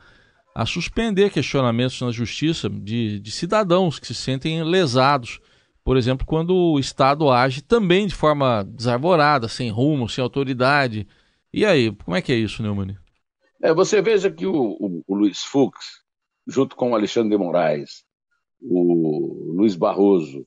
a 0.54 0.66
suspender 0.66 1.32
questionamentos 1.32 2.02
na 2.02 2.12
justiça 2.12 2.70
de, 2.70 3.20
de 3.20 3.32
cidadãos 3.32 4.00
que 4.00 4.08
se 4.08 4.16
sentem 4.16 4.64
lesados. 4.64 5.40
Por 5.84 5.96
exemplo, 5.96 6.26
quando 6.26 6.54
o 6.54 6.80
Estado 6.80 7.30
age 7.30 7.62
também 7.62 8.08
de 8.08 8.16
forma 8.16 8.64
desarvorada, 8.64 9.48
sem 9.48 9.70
rumo, 9.70 10.10
sem 10.10 10.22
autoridade. 10.22 11.08
E 11.54 11.66
aí, 11.66 11.96
como 11.96 12.18
é 12.18 12.22
que 12.22 12.34
é 12.34 12.36
isso, 12.36 12.62
Neumann? 12.62 12.98
É, 13.62 13.74
você 13.74 14.02
veja 14.02 14.32
que 14.32 14.46
o, 14.46 14.54
o, 14.54 15.04
o 15.08 15.16
Luiz 15.16 15.44
Fux, 15.44 16.04
junto 16.48 16.76
com 16.76 16.92
o 16.92 16.96
Alexandre 16.96 17.30
de 17.30 17.38
Moraes, 17.38 18.04
o 18.62 19.54
Luiz 19.56 19.76
Barroso, 19.76 20.46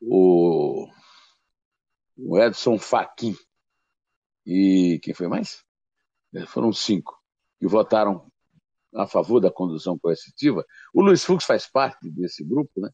o, 0.00 0.88
o 2.16 2.38
Edson 2.38 2.78
Fachin 2.78 3.36
e 4.46 4.98
quem 5.02 5.14
foi 5.14 5.28
mais? 5.28 5.62
É, 6.34 6.46
foram 6.46 6.72
cinco 6.72 7.23
que 7.64 7.68
votaram 7.68 8.30
a 8.94 9.06
favor 9.06 9.40
da 9.40 9.50
condução 9.50 9.98
coercitiva. 9.98 10.62
O 10.92 11.00
Luiz 11.00 11.24
Fux 11.24 11.44
faz 11.46 11.66
parte 11.66 12.10
desse 12.10 12.44
grupo, 12.44 12.78
né? 12.78 12.90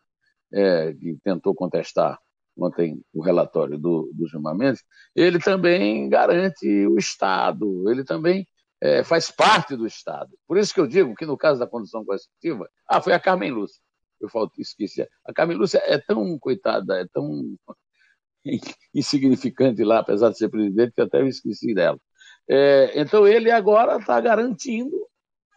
É, 0.52 0.92
que 0.92 1.18
tentou 1.24 1.52
contestar 1.56 2.16
ontem 2.56 3.02
o 3.12 3.20
relatório 3.20 3.76
do, 3.76 4.08
do 4.14 4.28
Gilmar 4.28 4.54
Mendes. 4.54 4.84
Ele 5.12 5.40
também 5.40 6.08
garante 6.08 6.68
o 6.86 6.96
Estado, 6.96 7.90
ele 7.90 8.04
também 8.04 8.46
é, 8.80 9.02
faz 9.02 9.28
parte 9.28 9.74
do 9.74 9.86
Estado. 9.86 10.30
Por 10.46 10.56
isso 10.56 10.72
que 10.72 10.78
eu 10.78 10.86
digo 10.86 11.16
que 11.16 11.26
no 11.26 11.36
caso 11.36 11.58
da 11.58 11.66
condução 11.66 12.04
coercitiva, 12.04 12.68
ah, 12.88 13.00
foi 13.00 13.12
a 13.12 13.18
Carmen 13.18 13.50
Lúcia. 13.50 13.82
Eu 14.20 14.28
esqueci. 14.56 15.02
A 15.24 15.32
Carmen 15.32 15.56
Lúcia 15.56 15.82
é 15.84 15.98
tão 15.98 16.38
coitada, 16.38 17.00
é 17.00 17.06
tão 17.12 17.56
insignificante 18.94 19.82
lá, 19.82 19.98
apesar 19.98 20.30
de 20.30 20.38
ser 20.38 20.48
presidente, 20.48 20.92
que 20.94 21.00
até 21.00 21.20
me 21.20 21.28
esqueci 21.28 21.74
dela. 21.74 21.98
É, 22.48 22.92
então 23.00 23.26
ele 23.26 23.50
agora 23.50 23.98
está 23.98 24.20
garantindo 24.20 24.96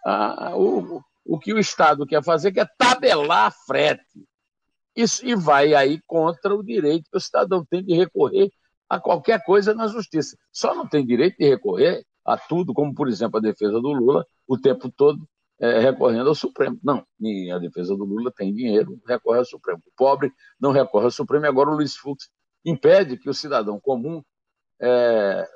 a, 0.05 0.55
o, 0.55 1.01
o 1.25 1.39
que 1.39 1.53
o 1.53 1.59
Estado 1.59 2.05
quer 2.05 2.23
fazer, 2.23 2.51
que 2.51 2.59
é 2.59 2.67
tabelar 2.77 3.53
frete. 3.65 4.25
Isso, 4.95 5.25
e 5.25 5.35
vai 5.35 5.73
aí 5.73 5.99
contra 6.05 6.53
o 6.53 6.63
direito 6.63 7.09
que 7.09 7.17
o 7.17 7.21
cidadão 7.21 7.65
tem 7.65 7.83
de 7.83 7.95
recorrer 7.95 8.51
a 8.87 8.99
qualquer 8.99 9.43
coisa 9.43 9.73
na 9.73 9.87
justiça. 9.87 10.37
Só 10.51 10.75
não 10.75 10.87
tem 10.87 11.05
direito 11.05 11.37
de 11.37 11.47
recorrer 11.47 12.05
a 12.23 12.37
tudo, 12.37 12.73
como, 12.73 12.93
por 12.93 13.07
exemplo, 13.07 13.37
a 13.37 13.41
defesa 13.41 13.73
do 13.73 13.91
Lula, 13.91 14.25
o 14.47 14.57
tempo 14.57 14.91
todo 14.91 15.27
é, 15.59 15.79
recorrendo 15.79 16.29
ao 16.29 16.35
Supremo. 16.35 16.79
Não, 16.83 17.05
a 17.53 17.59
defesa 17.59 17.95
do 17.95 18.03
Lula 18.03 18.31
tem 18.35 18.53
dinheiro, 18.53 19.01
recorre 19.07 19.39
ao 19.39 19.45
Supremo. 19.45 19.81
O 19.87 19.91
pobre 19.95 20.31
não 20.59 20.71
recorre 20.71 21.05
ao 21.05 21.11
Supremo, 21.11 21.45
e 21.45 21.49
agora 21.49 21.69
o 21.69 21.75
Luiz 21.75 21.95
Fux 21.95 22.29
impede 22.63 23.17
que 23.17 23.29
o 23.29 23.33
cidadão 23.33 23.79
comum 23.79 24.21
é, 24.79 25.47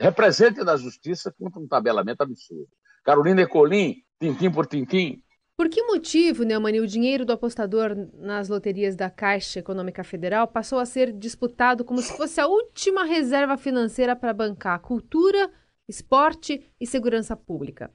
represente 0.00 0.64
na 0.64 0.76
justiça 0.76 1.32
contra 1.38 1.60
um 1.60 1.68
tabelamento 1.68 2.22
absurdo. 2.22 2.68
Carolina 3.04 3.42
Ecolim, 3.42 3.96
tintim 4.18 4.50
por 4.50 4.66
tintim. 4.66 5.22
Por 5.56 5.68
que 5.68 5.82
motivo, 5.82 6.42
Neumani, 6.42 6.80
o 6.80 6.86
dinheiro 6.86 7.26
do 7.26 7.34
apostador 7.34 7.94
nas 8.14 8.48
loterias 8.48 8.96
da 8.96 9.10
Caixa 9.10 9.58
Econômica 9.58 10.02
Federal 10.02 10.48
passou 10.48 10.78
a 10.78 10.86
ser 10.86 11.12
disputado 11.12 11.84
como 11.84 12.00
se 12.00 12.16
fosse 12.16 12.40
a 12.40 12.46
última 12.46 13.04
reserva 13.04 13.58
financeira 13.58 14.16
para 14.16 14.32
bancar 14.32 14.80
cultura, 14.80 15.50
esporte 15.86 16.66
e 16.80 16.86
segurança 16.86 17.36
pública? 17.36 17.92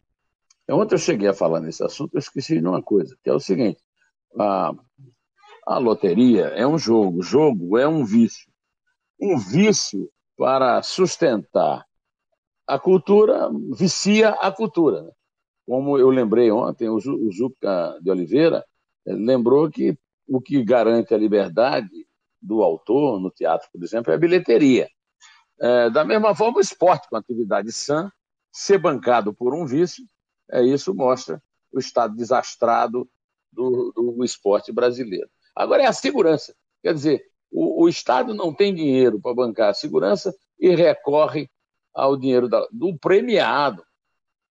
Ontem 0.70 0.94
eu 0.94 1.00
cheguei 1.00 1.28
a 1.28 1.34
falar 1.34 1.60
nesse 1.60 1.84
assunto, 1.84 2.14
eu 2.14 2.20
esqueci 2.20 2.60
de 2.60 2.68
uma 2.68 2.84
coisa, 2.84 3.18
que 3.24 3.30
é 3.32 3.34
o 3.34 3.40
seguinte: 3.40 3.82
a, 4.40 4.72
a 5.66 5.78
loteria 5.80 6.46
é 6.50 6.68
um 6.68 6.78
jogo, 6.78 7.24
jogo 7.24 7.80
é 7.80 7.88
um 7.88 8.06
vício. 8.06 8.52
Um 9.20 9.40
vício 9.40 10.08
para 10.38 10.84
sustentar 10.84 11.84
a 12.68 12.80
cultura 12.80 13.50
vicia 13.74 14.30
a 14.30 14.52
cultura. 14.52 15.04
Né? 15.04 15.12
Como 15.66 15.98
eu 15.98 16.10
lembrei 16.10 16.52
ontem, 16.52 16.90
o, 16.90 17.00
Juca 17.32 17.98
de 18.02 18.10
Oliveira 18.10 18.66
eh, 19.06 19.14
lembrou 19.14 19.70
que 19.70 19.98
o 20.28 20.42
que 20.42 20.64
garante 20.64 21.14
a 21.14 21.18
liberdade 21.18 22.08
do 22.42 22.62
autor 22.62 23.20
no 23.20 23.30
teatro, 23.32 23.68
por 23.72 23.84
exemplo, 23.84 24.12
é 24.12 24.16
a 24.16 24.20
bilheteria. 24.20 24.90
É, 25.60 25.90
da 25.90 26.04
mesma 26.04 26.36
forma, 26.36 26.58
o 26.58 26.62
esporte, 26.62 27.08
com 27.08 27.16
atividade 27.16 27.72
sã, 27.72 28.12
ser 28.52 28.78
bancado 28.78 29.34
por 29.34 29.54
um 29.54 29.66
vício, 29.66 30.04
é, 30.52 30.64
isso 30.64 30.94
mostra 30.94 31.42
o 31.72 31.80
estado 31.80 32.16
desastrado 32.16 33.08
do, 33.52 33.92
do 33.96 34.24
esporte 34.24 34.72
brasileiro. 34.72 35.30
Agora 35.56 35.84
é 35.84 35.86
a 35.86 35.94
segurança. 35.94 36.56
Quer 36.84 36.94
dizer, 36.94 37.26
o, 37.52 37.84
o 37.84 37.90
Estado 37.90 38.34
não 38.34 38.54
tem 38.54 38.76
dinheiro 38.76 39.20
para 39.20 39.34
bancar 39.34 39.70
a 39.70 39.74
segurança 39.74 40.36
e 40.60 40.76
recorre 40.76 41.50
ao 41.96 42.18
dinheiro 42.18 42.50
da, 42.50 42.68
do 42.72 42.98
premiado. 42.98 43.84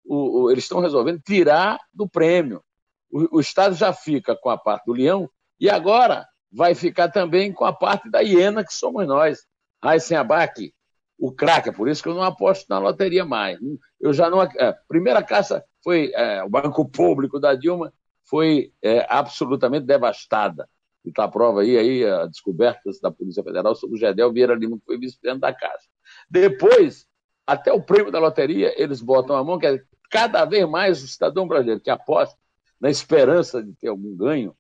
O, 0.05 0.43
o, 0.43 0.51
eles 0.51 0.65
estão 0.65 0.81
resolvendo 0.81 1.21
tirar 1.21 1.79
do 1.93 2.09
prêmio. 2.09 2.63
O, 3.11 3.39
o, 3.39 3.41
Estado 3.41 3.75
já 3.75 3.93
fica 3.93 4.37
com 4.37 4.51
a 4.51 4.59
parte 4.59 4.85
do 4.87 4.93
leão 4.93 5.29
e 5.59 5.71
agora 5.71 6.27
vai 6.53 6.75
ficar 6.75 7.09
também 7.09 7.53
com 7.53 7.65
a 7.65 7.73
parte 7.73 8.11
da 8.11 8.21
hiena, 8.21 8.65
que 8.65 8.75
somos 8.75 9.07
nós. 9.07 9.47
Raíssen 9.83 10.17
Abac, 10.17 10.73
o 11.19 11.33
craque, 11.33 11.71
é 11.71 11.73
por 11.73 11.89
isso 11.89 12.03
que 12.03 12.09
eu 12.09 12.15
não 12.15 12.23
aposto 12.23 12.67
na 12.69 12.79
loteria 12.79 13.25
mais. 13.25 13.59
Eu 14.01 14.13
já 14.13 14.29
não. 14.29 14.43
É, 14.43 14.77
primeira 14.89 15.23
caça 15.23 15.65
foi. 15.83 16.13
É, 16.15 16.43
o 16.45 16.49
Banco 16.49 16.89
Público 16.89 17.41
da 17.41 17.55
Dilma 17.55 17.93
foi 18.25 18.73
é, 18.83 19.07
absolutamente 19.09 19.87
devastada. 19.87 20.69
E 21.05 21.09
está 21.09 21.25
a 21.25 21.29
prova 21.29 21.63
aí, 21.63 21.79
aí 21.79 22.05
a 22.05 22.27
descoberta 22.27 22.83
da 23.03 23.11
Polícia 23.11 23.43
Federal 23.43 23.75
sobre 23.75 23.97
o 23.97 23.99
Gedel 23.99 24.33
Vieira 24.33 24.55
Lima, 24.55 24.79
que 24.79 24.85
foi 24.85 24.99
vice-presidente 24.99 25.41
da 25.41 25.53
Casa. 25.53 25.85
Depois, 26.29 27.07
até 27.47 27.73
o 27.73 27.83
prêmio 27.83 28.13
da 28.13 28.19
loteria, 28.19 28.73
eles 28.81 29.01
botam 29.01 29.37
a 29.37 29.45
mão, 29.45 29.59
que 29.59 29.67
é 29.67 29.81
cada 30.11 30.45
vez 30.45 30.69
mais 30.69 31.03
o 31.03 31.09
cidadão 31.09 31.47
brasileiro 31.47 31.81
que 31.81 31.91
aposta 31.91 32.37
na 32.81 32.91
esperança 32.91 33.63
de 33.63 33.73
ter 33.75 33.89
algum 33.89 34.17
ganho 34.17 34.55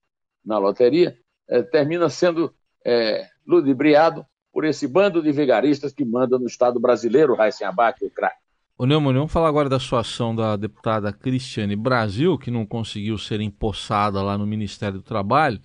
na 0.44 0.58
loteria, 0.58 1.16
é, 1.49 1.62
termina 1.62 2.08
sendo 2.08 2.54
é, 2.84 3.26
ludibriado 3.46 4.25
por 4.52 4.64
esse 4.64 4.87
bando 4.87 5.22
de 5.22 5.32
vigaristas 5.32 5.92
que 5.92 6.04
manda 6.04 6.38
no 6.38 6.46
Estado 6.46 6.78
brasileiro, 6.80 7.34
Raíssen 7.34 7.66
Abac, 7.66 8.04
o 8.04 8.10
craque. 8.10 8.40
Ô 8.76 8.87
Neumann, 8.87 9.14
vamos 9.14 9.32
falar 9.32 9.49
agora 9.49 9.68
da 9.68 9.78
situação 9.78 10.34
da 10.34 10.56
deputada 10.56 11.12
Cristiane 11.12 11.76
Brasil, 11.76 12.38
que 12.38 12.50
não 12.50 12.64
conseguiu 12.64 13.18
ser 13.18 13.40
empossada 13.40 14.22
lá 14.22 14.38
no 14.38 14.46
Ministério 14.46 14.99
do 14.99 15.04
Trabalho, 15.04 15.60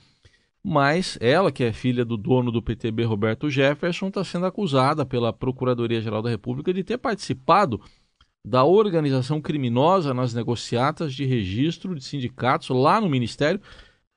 mas 0.68 1.16
ela, 1.22 1.52
que 1.52 1.64
é 1.64 1.72
filha 1.72 2.04
do 2.04 2.18
dono 2.18 2.52
do 2.52 2.60
PTB, 2.60 3.04
Roberto 3.04 3.52
Jefferson, 3.52 4.08
está 4.08 4.24
sendo 4.24 4.48
acusada 4.48 5.06
pela 5.06 5.32
Procuradoria-Geral 5.32 6.24
da 6.24 6.30
República 6.32 6.74
de 6.74 6.84
ter 6.84 6.98
participado 6.98 7.80
da 8.44 8.64
organização 8.64 9.40
criminosa 9.40 10.12
nas 10.12 10.34
negociatas 10.34 11.14
de 11.14 11.24
registro 11.24 11.94
de 11.94 12.04
sindicatos 12.04 12.70
lá 12.70 13.00
no 13.00 13.08
Ministério. 13.08 13.62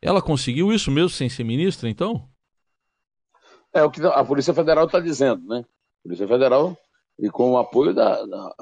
Ela 0.00 0.22
conseguiu 0.22 0.72
isso 0.72 0.90
mesmo 0.90 1.10
sem 1.10 1.28
ser 1.28 1.44
ministra, 1.44 1.86
então? 1.86 2.26
É 3.70 3.84
o 3.84 3.90
que 3.90 4.00
a 4.00 4.24
Polícia 4.24 4.54
Federal 4.54 4.86
está 4.86 5.00
dizendo, 5.00 5.46
né? 5.46 5.58
A 5.58 6.02
Polícia 6.02 6.26
Federal, 6.26 6.74
e 7.18 7.28
com 7.28 7.52
o 7.52 7.58
apoio 7.58 7.92
da, 7.92 8.24
da 8.24 8.54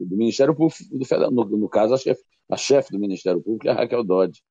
do 0.00 0.16
Ministério 0.16 0.56
Público 0.56 0.82
do 0.90 1.30
no, 1.30 1.44
no 1.56 1.68
caso, 1.68 1.94
a 1.94 1.98
chefe, 1.98 2.22
a 2.50 2.56
chefe 2.56 2.90
do 2.90 2.98
Ministério 2.98 3.40
Público 3.40 3.68
é 3.68 3.70
a 3.70 3.74
Raquel 3.74 4.02
Dodge, 4.02 4.42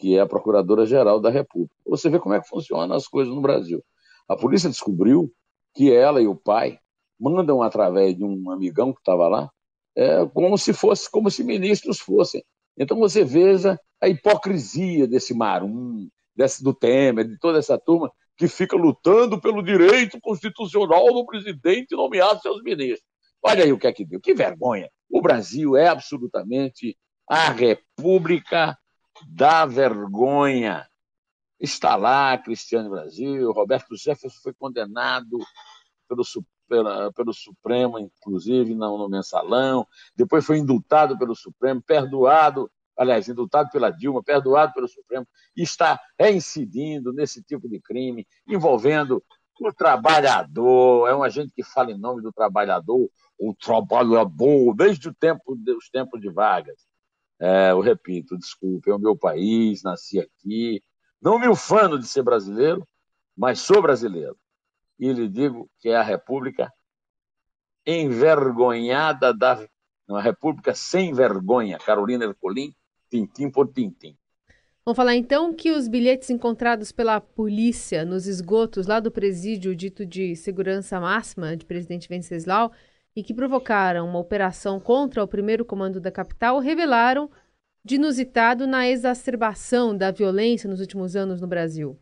que 0.00 0.16
é 0.16 0.20
a 0.20 0.26
Procuradora-Geral 0.26 1.20
da 1.20 1.28
República. 1.28 1.74
Você 1.86 2.08
vê 2.08 2.18
como 2.18 2.34
é 2.34 2.40
que 2.40 2.48
funcionam 2.48 2.96
as 2.96 3.06
coisas 3.06 3.32
no 3.34 3.42
Brasil. 3.42 3.84
A 4.26 4.34
polícia 4.34 4.70
descobriu 4.70 5.30
que 5.74 5.92
ela 5.92 6.22
e 6.22 6.26
o 6.26 6.34
pai 6.34 6.78
mandam 7.20 7.62
através 7.62 8.16
de 8.16 8.24
um 8.24 8.50
amigão 8.50 8.94
que 8.94 9.00
estava 9.00 9.28
lá 9.28 9.50
é, 9.94 10.26
como 10.26 10.56
se 10.56 10.72
fosse, 10.72 11.10
como 11.10 11.30
se 11.30 11.44
ministros 11.44 12.00
fossem. 12.00 12.42
Então 12.78 12.98
você 12.98 13.22
veja 13.22 13.78
a 14.00 14.08
hipocrisia 14.08 15.06
desse 15.06 15.34
Marum, 15.34 16.08
desse, 16.34 16.64
do 16.64 16.72
Temer, 16.72 17.28
de 17.28 17.38
toda 17.38 17.58
essa 17.58 17.78
turma 17.78 18.10
que 18.38 18.48
fica 18.48 18.74
lutando 18.74 19.38
pelo 19.38 19.62
direito 19.62 20.18
constitucional 20.18 21.12
do 21.12 21.26
presidente 21.26 21.94
nomear 21.94 22.40
seus 22.40 22.62
ministros. 22.62 23.04
Olha 23.42 23.64
aí 23.64 23.72
o 23.72 23.78
que 23.78 23.86
é 23.86 23.92
que 23.92 24.06
deu. 24.06 24.18
Que 24.18 24.32
vergonha. 24.32 24.88
O 25.10 25.20
Brasil 25.20 25.76
é 25.76 25.88
absolutamente 25.88 26.96
a 27.28 27.50
república 27.50 28.78
da 29.26 29.66
vergonha. 29.66 30.88
Está 31.58 31.94
lá 31.94 32.38
Cristiano 32.38 32.88
Brasil, 32.88 33.52
Roberto 33.52 33.96
Jefferson 33.96 34.40
foi 34.42 34.54
condenado 34.54 35.38
pelo 36.08 36.24
pela, 36.70 37.12
pelo 37.12 37.34
Supremo, 37.34 37.98
inclusive 37.98 38.76
no, 38.76 38.96
no 38.96 39.08
mensalão, 39.08 39.84
depois 40.14 40.46
foi 40.46 40.58
indultado 40.58 41.18
pelo 41.18 41.34
Supremo, 41.34 41.82
perdoado, 41.82 42.70
aliás, 42.96 43.28
indultado 43.28 43.68
pela 43.70 43.90
Dilma, 43.90 44.22
perdoado 44.22 44.72
pelo 44.72 44.86
Supremo, 44.86 45.26
e 45.56 45.62
está 45.62 46.00
reincidindo 46.16 47.12
nesse 47.12 47.42
tipo 47.42 47.68
de 47.68 47.80
crime, 47.80 48.24
envolvendo 48.46 49.22
o 49.60 49.72
trabalhador, 49.74 51.08
é 51.08 51.14
um 51.14 51.22
agente 51.22 51.52
que 51.54 51.64
fala 51.64 51.90
em 51.90 51.98
nome 51.98 52.22
do 52.22 52.32
trabalhador, 52.32 53.10
o 53.38 53.54
trabalhador, 53.54 54.74
desde 54.74 55.08
o 55.08 55.14
tempo, 55.14 55.42
os 55.76 55.90
tempos 55.90 56.20
de 56.20 56.30
Vargas. 56.30 56.89
É, 57.40 57.70
eu 57.70 57.80
repito, 57.80 58.36
desculpe, 58.36 58.90
é 58.90 58.94
o 58.94 58.98
meu 58.98 59.16
país, 59.16 59.82
nasci 59.82 60.20
aqui, 60.20 60.82
não 61.20 61.38
me 61.38 61.48
ufano 61.48 61.98
de 61.98 62.06
ser 62.06 62.22
brasileiro, 62.22 62.86
mas 63.36 63.60
sou 63.60 63.80
brasileiro 63.80 64.36
e 65.00 65.10
lhe 65.12 65.26
digo 65.26 65.68
que 65.78 65.88
é 65.88 65.96
a 65.96 66.02
República 66.02 66.70
envergonhada 67.86 69.32
da. 69.32 69.66
Uma 70.06 70.20
República 70.20 70.74
sem 70.74 71.14
vergonha. 71.14 71.78
Carolina 71.78 72.24
Ercolim, 72.24 72.74
tintim 73.08 73.48
por 73.48 73.72
tintim. 73.72 74.16
Vamos 74.84 74.96
falar 74.96 75.14
então 75.14 75.54
que 75.54 75.70
os 75.70 75.86
bilhetes 75.86 76.30
encontrados 76.30 76.90
pela 76.90 77.20
polícia 77.20 78.04
nos 78.04 78.26
esgotos 78.26 78.88
lá 78.88 78.98
do 78.98 79.12
presídio 79.12 79.74
dito 79.74 80.04
de 80.04 80.34
segurança 80.34 80.98
máxima 80.98 81.56
de 81.56 81.64
presidente 81.64 82.08
Venceslau 82.08 82.72
e 83.14 83.22
que 83.22 83.34
provocaram 83.34 84.08
uma 84.08 84.18
operação 84.18 84.78
contra 84.78 85.22
o 85.22 85.28
primeiro 85.28 85.64
comando 85.64 86.00
da 86.00 86.10
capital 86.10 86.58
revelaram 86.58 87.30
de 87.84 87.96
inusitado 87.96 88.66
na 88.66 88.88
exacerbação 88.88 89.96
da 89.96 90.10
violência 90.10 90.68
nos 90.68 90.80
últimos 90.80 91.16
anos 91.16 91.40
no 91.40 91.46
Brasil. 91.46 91.98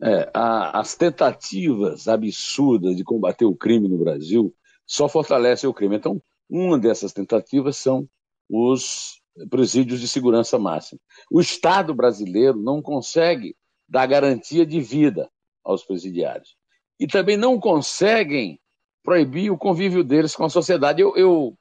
É, 0.00 0.30
a, 0.32 0.78
as 0.78 0.94
tentativas 0.94 2.06
absurdas 2.06 2.96
de 2.96 3.02
combater 3.02 3.44
o 3.44 3.56
crime 3.56 3.88
no 3.88 3.98
Brasil 3.98 4.54
só 4.86 5.08
fortalecem 5.08 5.68
o 5.68 5.74
crime. 5.74 5.96
Então, 5.96 6.22
uma 6.48 6.78
dessas 6.78 7.12
tentativas 7.12 7.76
são 7.76 8.08
os 8.48 9.20
presídios 9.50 10.00
de 10.00 10.08
segurança 10.08 10.58
máxima. 10.58 11.00
O 11.30 11.40
Estado 11.40 11.94
brasileiro 11.94 12.58
não 12.58 12.80
consegue 12.80 13.56
dar 13.88 14.06
garantia 14.06 14.64
de 14.64 14.80
vida 14.80 15.28
aos 15.64 15.84
presidiários. 15.84 16.56
E 16.98 17.06
também 17.06 17.36
não 17.36 17.58
conseguem 17.58 18.60
proibir 19.08 19.50
o 19.50 19.56
convívio 19.56 20.04
deles 20.04 20.36
com 20.36 20.44
a 20.44 20.50
sociedade. 20.50 21.00
Eu 21.00 21.56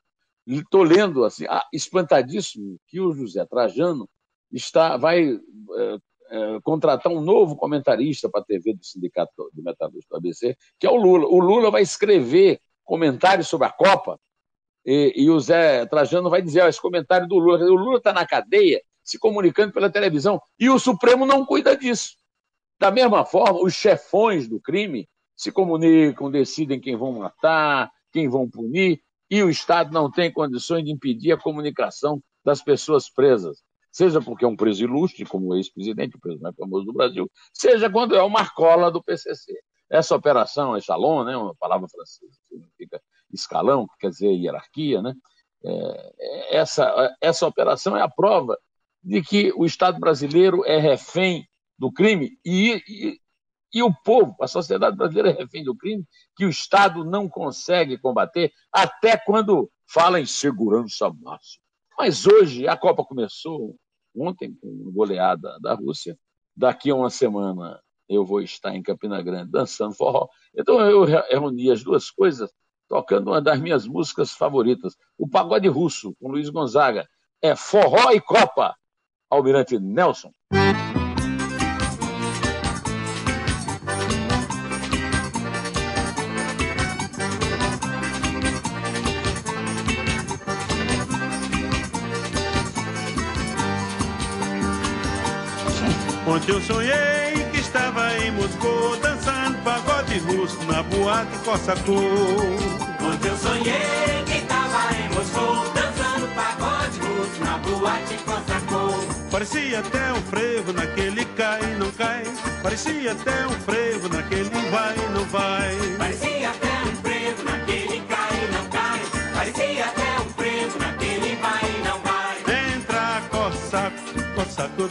estou 0.45 0.83
lendo, 0.83 1.23
assim, 1.23 1.45
ah, 1.47 1.65
espantadíssimo, 1.71 2.77
que 2.89 2.99
o 2.99 3.13
José 3.13 3.45
Trajano 3.45 4.09
está, 4.51 4.97
vai 4.97 5.29
é, 5.29 5.97
é, 6.29 6.59
contratar 6.61 7.09
um 7.09 7.21
novo 7.21 7.55
comentarista 7.55 8.29
para 8.29 8.41
a 8.41 8.43
TV 8.43 8.73
do 8.73 8.85
Sindicato 8.85 9.49
de 9.53 9.61
Metalúrgicos 9.61 10.09
do 10.09 10.17
ABC, 10.17 10.57
que 10.77 10.85
é 10.85 10.89
o 10.89 10.97
Lula. 10.97 11.25
O 11.25 11.39
Lula 11.39 11.71
vai 11.71 11.83
escrever 11.83 12.59
comentários 12.83 13.47
sobre 13.47 13.65
a 13.65 13.71
Copa 13.71 14.19
e, 14.85 15.13
e 15.15 15.29
o 15.29 15.39
Zé 15.39 15.85
Trajano 15.85 16.29
vai 16.29 16.41
dizer: 16.41 16.63
ó, 16.63 16.67
esse 16.67 16.81
comentário 16.81 17.29
do 17.29 17.37
Lula. 17.37 17.63
O 17.63 17.75
Lula 17.75 17.97
está 17.99 18.11
na 18.11 18.27
cadeia 18.27 18.81
se 19.05 19.17
comunicando 19.17 19.71
pela 19.71 19.89
televisão 19.89 20.37
e 20.59 20.69
o 20.69 20.77
Supremo 20.77 21.25
não 21.25 21.45
cuida 21.45 21.77
disso. 21.77 22.17
Da 22.77 22.91
mesma 22.91 23.23
forma, 23.23 23.63
os 23.63 23.73
chefões 23.73 24.49
do 24.49 24.59
crime 24.59 25.07
se 25.37 25.51
comunicam, 25.51 26.29
decidem 26.29 26.81
quem 26.81 26.97
vão 26.97 27.13
matar, 27.13 27.89
quem 28.11 28.27
vão 28.27 28.49
punir, 28.49 29.01
e 29.29 29.41
o 29.43 29.49
Estado 29.49 29.93
não 29.93 30.11
tem 30.11 30.31
condições 30.31 30.83
de 30.83 30.91
impedir 30.91 31.31
a 31.31 31.37
comunicação 31.37 32.21
das 32.43 32.61
pessoas 32.61 33.09
presas 33.09 33.61
seja 33.97 34.21
porque 34.21 34.45
é 34.45 34.47
um 34.47 34.55
preso 34.55 34.83
ilustre, 34.83 35.25
como 35.25 35.47
o 35.47 35.55
ex-presidente, 35.55 36.15
o 36.15 36.19
preso 36.19 36.39
mais 36.39 36.55
famoso 36.55 36.85
do 36.85 36.93
Brasil, 36.93 37.27
seja 37.51 37.89
quando 37.89 38.15
é 38.15 38.21
o 38.21 38.29
Marcola 38.29 38.91
do 38.91 39.01
PCC. 39.01 39.59
Essa 39.89 40.15
operação, 40.15 40.77
echelon, 40.77 41.23
né, 41.23 41.35
uma 41.35 41.55
palavra 41.55 41.87
francesa 41.89 42.31
que 42.31 42.47
significa 42.47 43.01
escalão, 43.33 43.87
que 43.87 43.97
quer 44.01 44.09
dizer 44.11 44.31
hierarquia, 44.31 45.01
né, 45.01 45.15
é, 45.65 46.57
essa, 46.57 47.17
essa 47.19 47.47
operação 47.47 47.97
é 47.97 48.01
a 48.03 48.07
prova 48.07 48.55
de 49.03 49.23
que 49.23 49.51
o 49.55 49.65
Estado 49.65 49.99
brasileiro 49.99 50.63
é 50.63 50.77
refém 50.77 51.47
do 51.75 51.91
crime 51.91 52.37
e, 52.45 52.79
e, 52.87 53.19
e 53.73 53.83
o 53.83 53.93
povo, 53.93 54.35
a 54.41 54.47
sociedade 54.47 54.95
brasileira 54.95 55.29
é 55.29 55.33
refém 55.33 55.63
do 55.63 55.75
crime, 55.75 56.05
que 56.35 56.45
o 56.45 56.49
Estado 56.49 57.03
não 57.03 57.27
consegue 57.27 57.97
combater, 57.97 58.51
até 58.71 59.17
quando 59.17 59.69
fala 59.85 60.19
em 60.19 60.25
segurança 60.25 61.09
máxima. 61.09 61.63
Mas 61.97 62.25
hoje 62.25 62.67
a 62.67 62.77
Copa 62.77 63.03
começou, 63.03 63.75
ontem, 64.15 64.53
com 64.55 64.91
goleada 64.91 65.59
da 65.59 65.73
Rússia. 65.73 66.17
Daqui 66.55 66.89
a 66.89 66.95
uma 66.95 67.09
semana 67.09 67.79
eu 68.07 68.25
vou 68.25 68.41
estar 68.41 68.75
em 68.75 68.81
Campina 68.81 69.21
Grande 69.21 69.51
dançando 69.51 69.93
forró. 69.93 70.27
Então 70.55 70.79
eu 70.81 71.03
reuni 71.03 71.71
as 71.71 71.83
duas 71.83 72.09
coisas 72.09 72.51
tocando 72.87 73.31
uma 73.31 73.41
das 73.41 73.59
minhas 73.59 73.85
músicas 73.85 74.31
favoritas, 74.31 74.95
o 75.17 75.27
Pagode 75.27 75.67
Russo, 75.67 76.15
com 76.19 76.29
Luiz 76.29 76.49
Gonzaga. 76.49 77.07
É 77.41 77.55
Forró 77.55 78.11
e 78.11 78.21
Copa, 78.21 78.75
Almirante 79.29 79.77
Nelson. 79.77 80.31
Eu 96.51 96.61
sonhei 96.61 97.33
que 97.51 97.59
estava 97.59 98.17
em 98.19 98.31
Moscou 98.31 98.95
dançando 98.97 99.57
pagode 99.63 100.17
russo 100.19 100.57
na 100.63 100.81
boate 100.83 101.37
Cossacô. 101.43 101.91
Ontem 101.91 103.27
eu 103.27 103.37
sonhei 103.37 104.23
que 104.25 104.37
estava 104.37 104.95
em 104.95 105.09
Moscou 105.13 105.69
dançando 105.73 106.27
pagode 106.35 106.99
russo 106.99 107.43
na 107.43 107.57
boate 107.57 108.17
Cossacô. 108.23 109.29
Parecia 109.29 109.79
até 109.79 110.13
um 110.13 110.21
frevo 110.21 110.71
naquele 110.71 111.25
cai 111.25 111.61
e 111.63 111.75
não 111.79 111.91
cai. 111.91 112.23
Parecia 112.63 113.11
até 113.11 113.47
um 113.47 113.59
frevo 113.65 114.07
naquele 114.07 114.49
vai 114.49 114.95
e 114.95 115.09
não 115.11 115.25
vai. 115.25 115.75
Parecia 115.97 116.26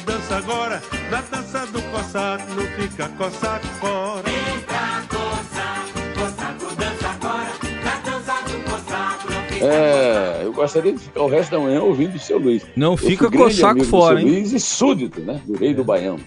Dança 0.05 0.37
agora 0.37 0.83
na 1.11 1.20
dança 1.20 1.64
do 1.66 1.81
cossaco, 1.90 2.44
não 2.55 2.64
fica 2.77 3.09
cossaco 3.11 3.66
fora. 3.81 4.25
Entra, 4.29 5.03
cossaco, 5.09 6.18
cossaco 6.18 6.75
dança 6.77 7.09
agora. 7.09 7.53
Na 7.85 7.96
dança 8.11 8.33
do 8.42 8.64
cossaco, 8.70 9.33
não 9.33 9.42
fica 9.44 9.64
É, 9.66 10.40
eu 10.44 10.53
gostaria 10.53 10.92
de 10.92 10.99
ficar 10.99 11.22
o 11.22 11.29
resto 11.29 11.51
da 11.53 11.61
manhã 11.61 11.83
ouvindo 11.83 12.16
o 12.16 12.18
seu 12.18 12.38
Luiz. 12.38 12.64
Não 12.77 12.92
Eu 12.92 12.96
fica 12.96 13.29
fui 13.29 13.31
com 13.31 13.37
o 13.37 13.46
grande 13.46 13.55
saco 13.55 13.70
amigo 13.70 13.87
do 13.87 13.90
fora, 13.90 14.18
seu 14.18 14.27
hein? 14.27 14.35
Luiz 14.35 14.53
e 14.53 14.61
súdito, 14.61 15.20
né? 15.20 15.40
Do 15.46 15.57
rei 15.57 15.72
do 15.72 15.85
Baião. 15.85 16.18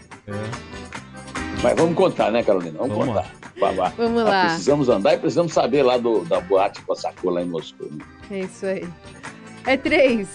Mas 1.61 1.75
vamos 1.75 1.95
contar, 1.95 2.31
né, 2.31 2.41
Carolina? 2.41 2.77
Vamos, 2.79 2.97
Vamos 2.97 3.15
contar. 3.15 3.31
Babá. 3.59 3.91
Vamos 3.97 4.21
Ah, 4.21 4.23
lá. 4.29 4.45
Precisamos 4.45 4.87
andar 4.87 5.13
e 5.15 5.17
precisamos 5.17 5.51
saber 5.51 5.83
lá 5.83 5.97
do, 5.97 6.23
da 6.23 6.39
boate 6.39 6.81
Cossacô 6.83 7.29
lá 7.29 7.41
em 7.41 7.45
Moscou. 7.45 7.87
né? 7.91 7.97
É 8.31 8.39
isso 8.39 8.65
aí. 8.65 8.87
É 9.65 9.75
três. 9.75 10.27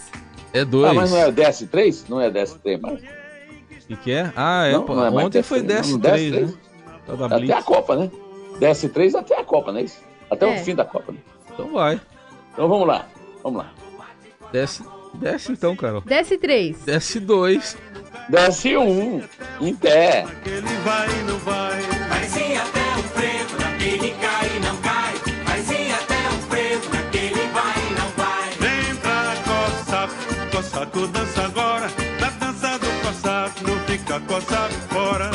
É 0.55 0.65
dois. 0.65 0.91
Ah, 0.91 0.95
mas 0.95 1.11
não 1.11 1.19
é 1.19 1.31
DS3? 1.33 2.05
Não 2.09 2.21
é 2.21 2.31
DS3 2.31 2.81
mais. 2.81 3.01
O 3.01 3.87
que, 3.89 3.97
que 3.97 4.13
é? 4.13 4.33
Ah, 4.35 4.67
é. 4.67 4.73
Não, 4.73 4.85
pô, 4.85 4.95
não 4.95 5.05
é 5.05 5.11
mais 5.11 5.27
Ontem 5.27 5.43
foi 5.43 5.61
DS3, 5.63 5.91
não, 5.91 5.99
DS3, 6.01 6.31
né? 6.31 6.41
DS3. 6.41 6.55
Tá 7.07 7.15
da 7.29 7.37
Até 7.37 7.53
a 7.53 7.63
Copa, 7.63 7.97
né? 7.97 8.11
DS3 8.61 9.15
até 9.17 9.39
a 9.41 9.45
Copa, 9.45 9.73
não 9.73 9.81
é 9.81 9.83
isso? 9.83 9.99
Até 10.31 10.47
É. 10.49 10.61
o 10.61 10.65
fim 10.65 10.75
da 10.75 10.85
Copa, 10.85 11.13
né? 11.13 11.19
Então 11.53 11.73
vai. 11.73 12.01
Então 12.53 12.69
vamos 12.69 12.87
lá. 12.87 13.07
Vamos 13.43 13.59
lá. 13.59 13.73
Desce, 14.53 14.85
desce 15.15 15.53
então, 15.53 15.75
Carol. 15.77 16.01
Desce 16.03 16.39
três. 16.39 16.79
Desce 16.85 17.19
dois. 17.21 17.77
DS1, 18.31 19.23
em 19.61 19.75
pé. 19.75 20.25
Ele 20.47 20.61
vai 20.85 21.09
e 21.09 21.23
não 21.25 21.39
vai. 21.39 21.83
Parecia 22.09 22.63
até 22.63 22.81
um 22.81 23.03
frevo 23.03 23.59
naquele 23.61 24.11
Cossaco 30.95 31.09
dança 31.09 31.43
agora. 31.43 31.87
Na 32.21 32.31
dança 32.31 32.79
do 32.79 32.87
Cossaco, 33.03 33.65
não 33.65 33.79
fica 33.81 34.21
Cossaco 34.21 34.75
fora. 34.89 35.31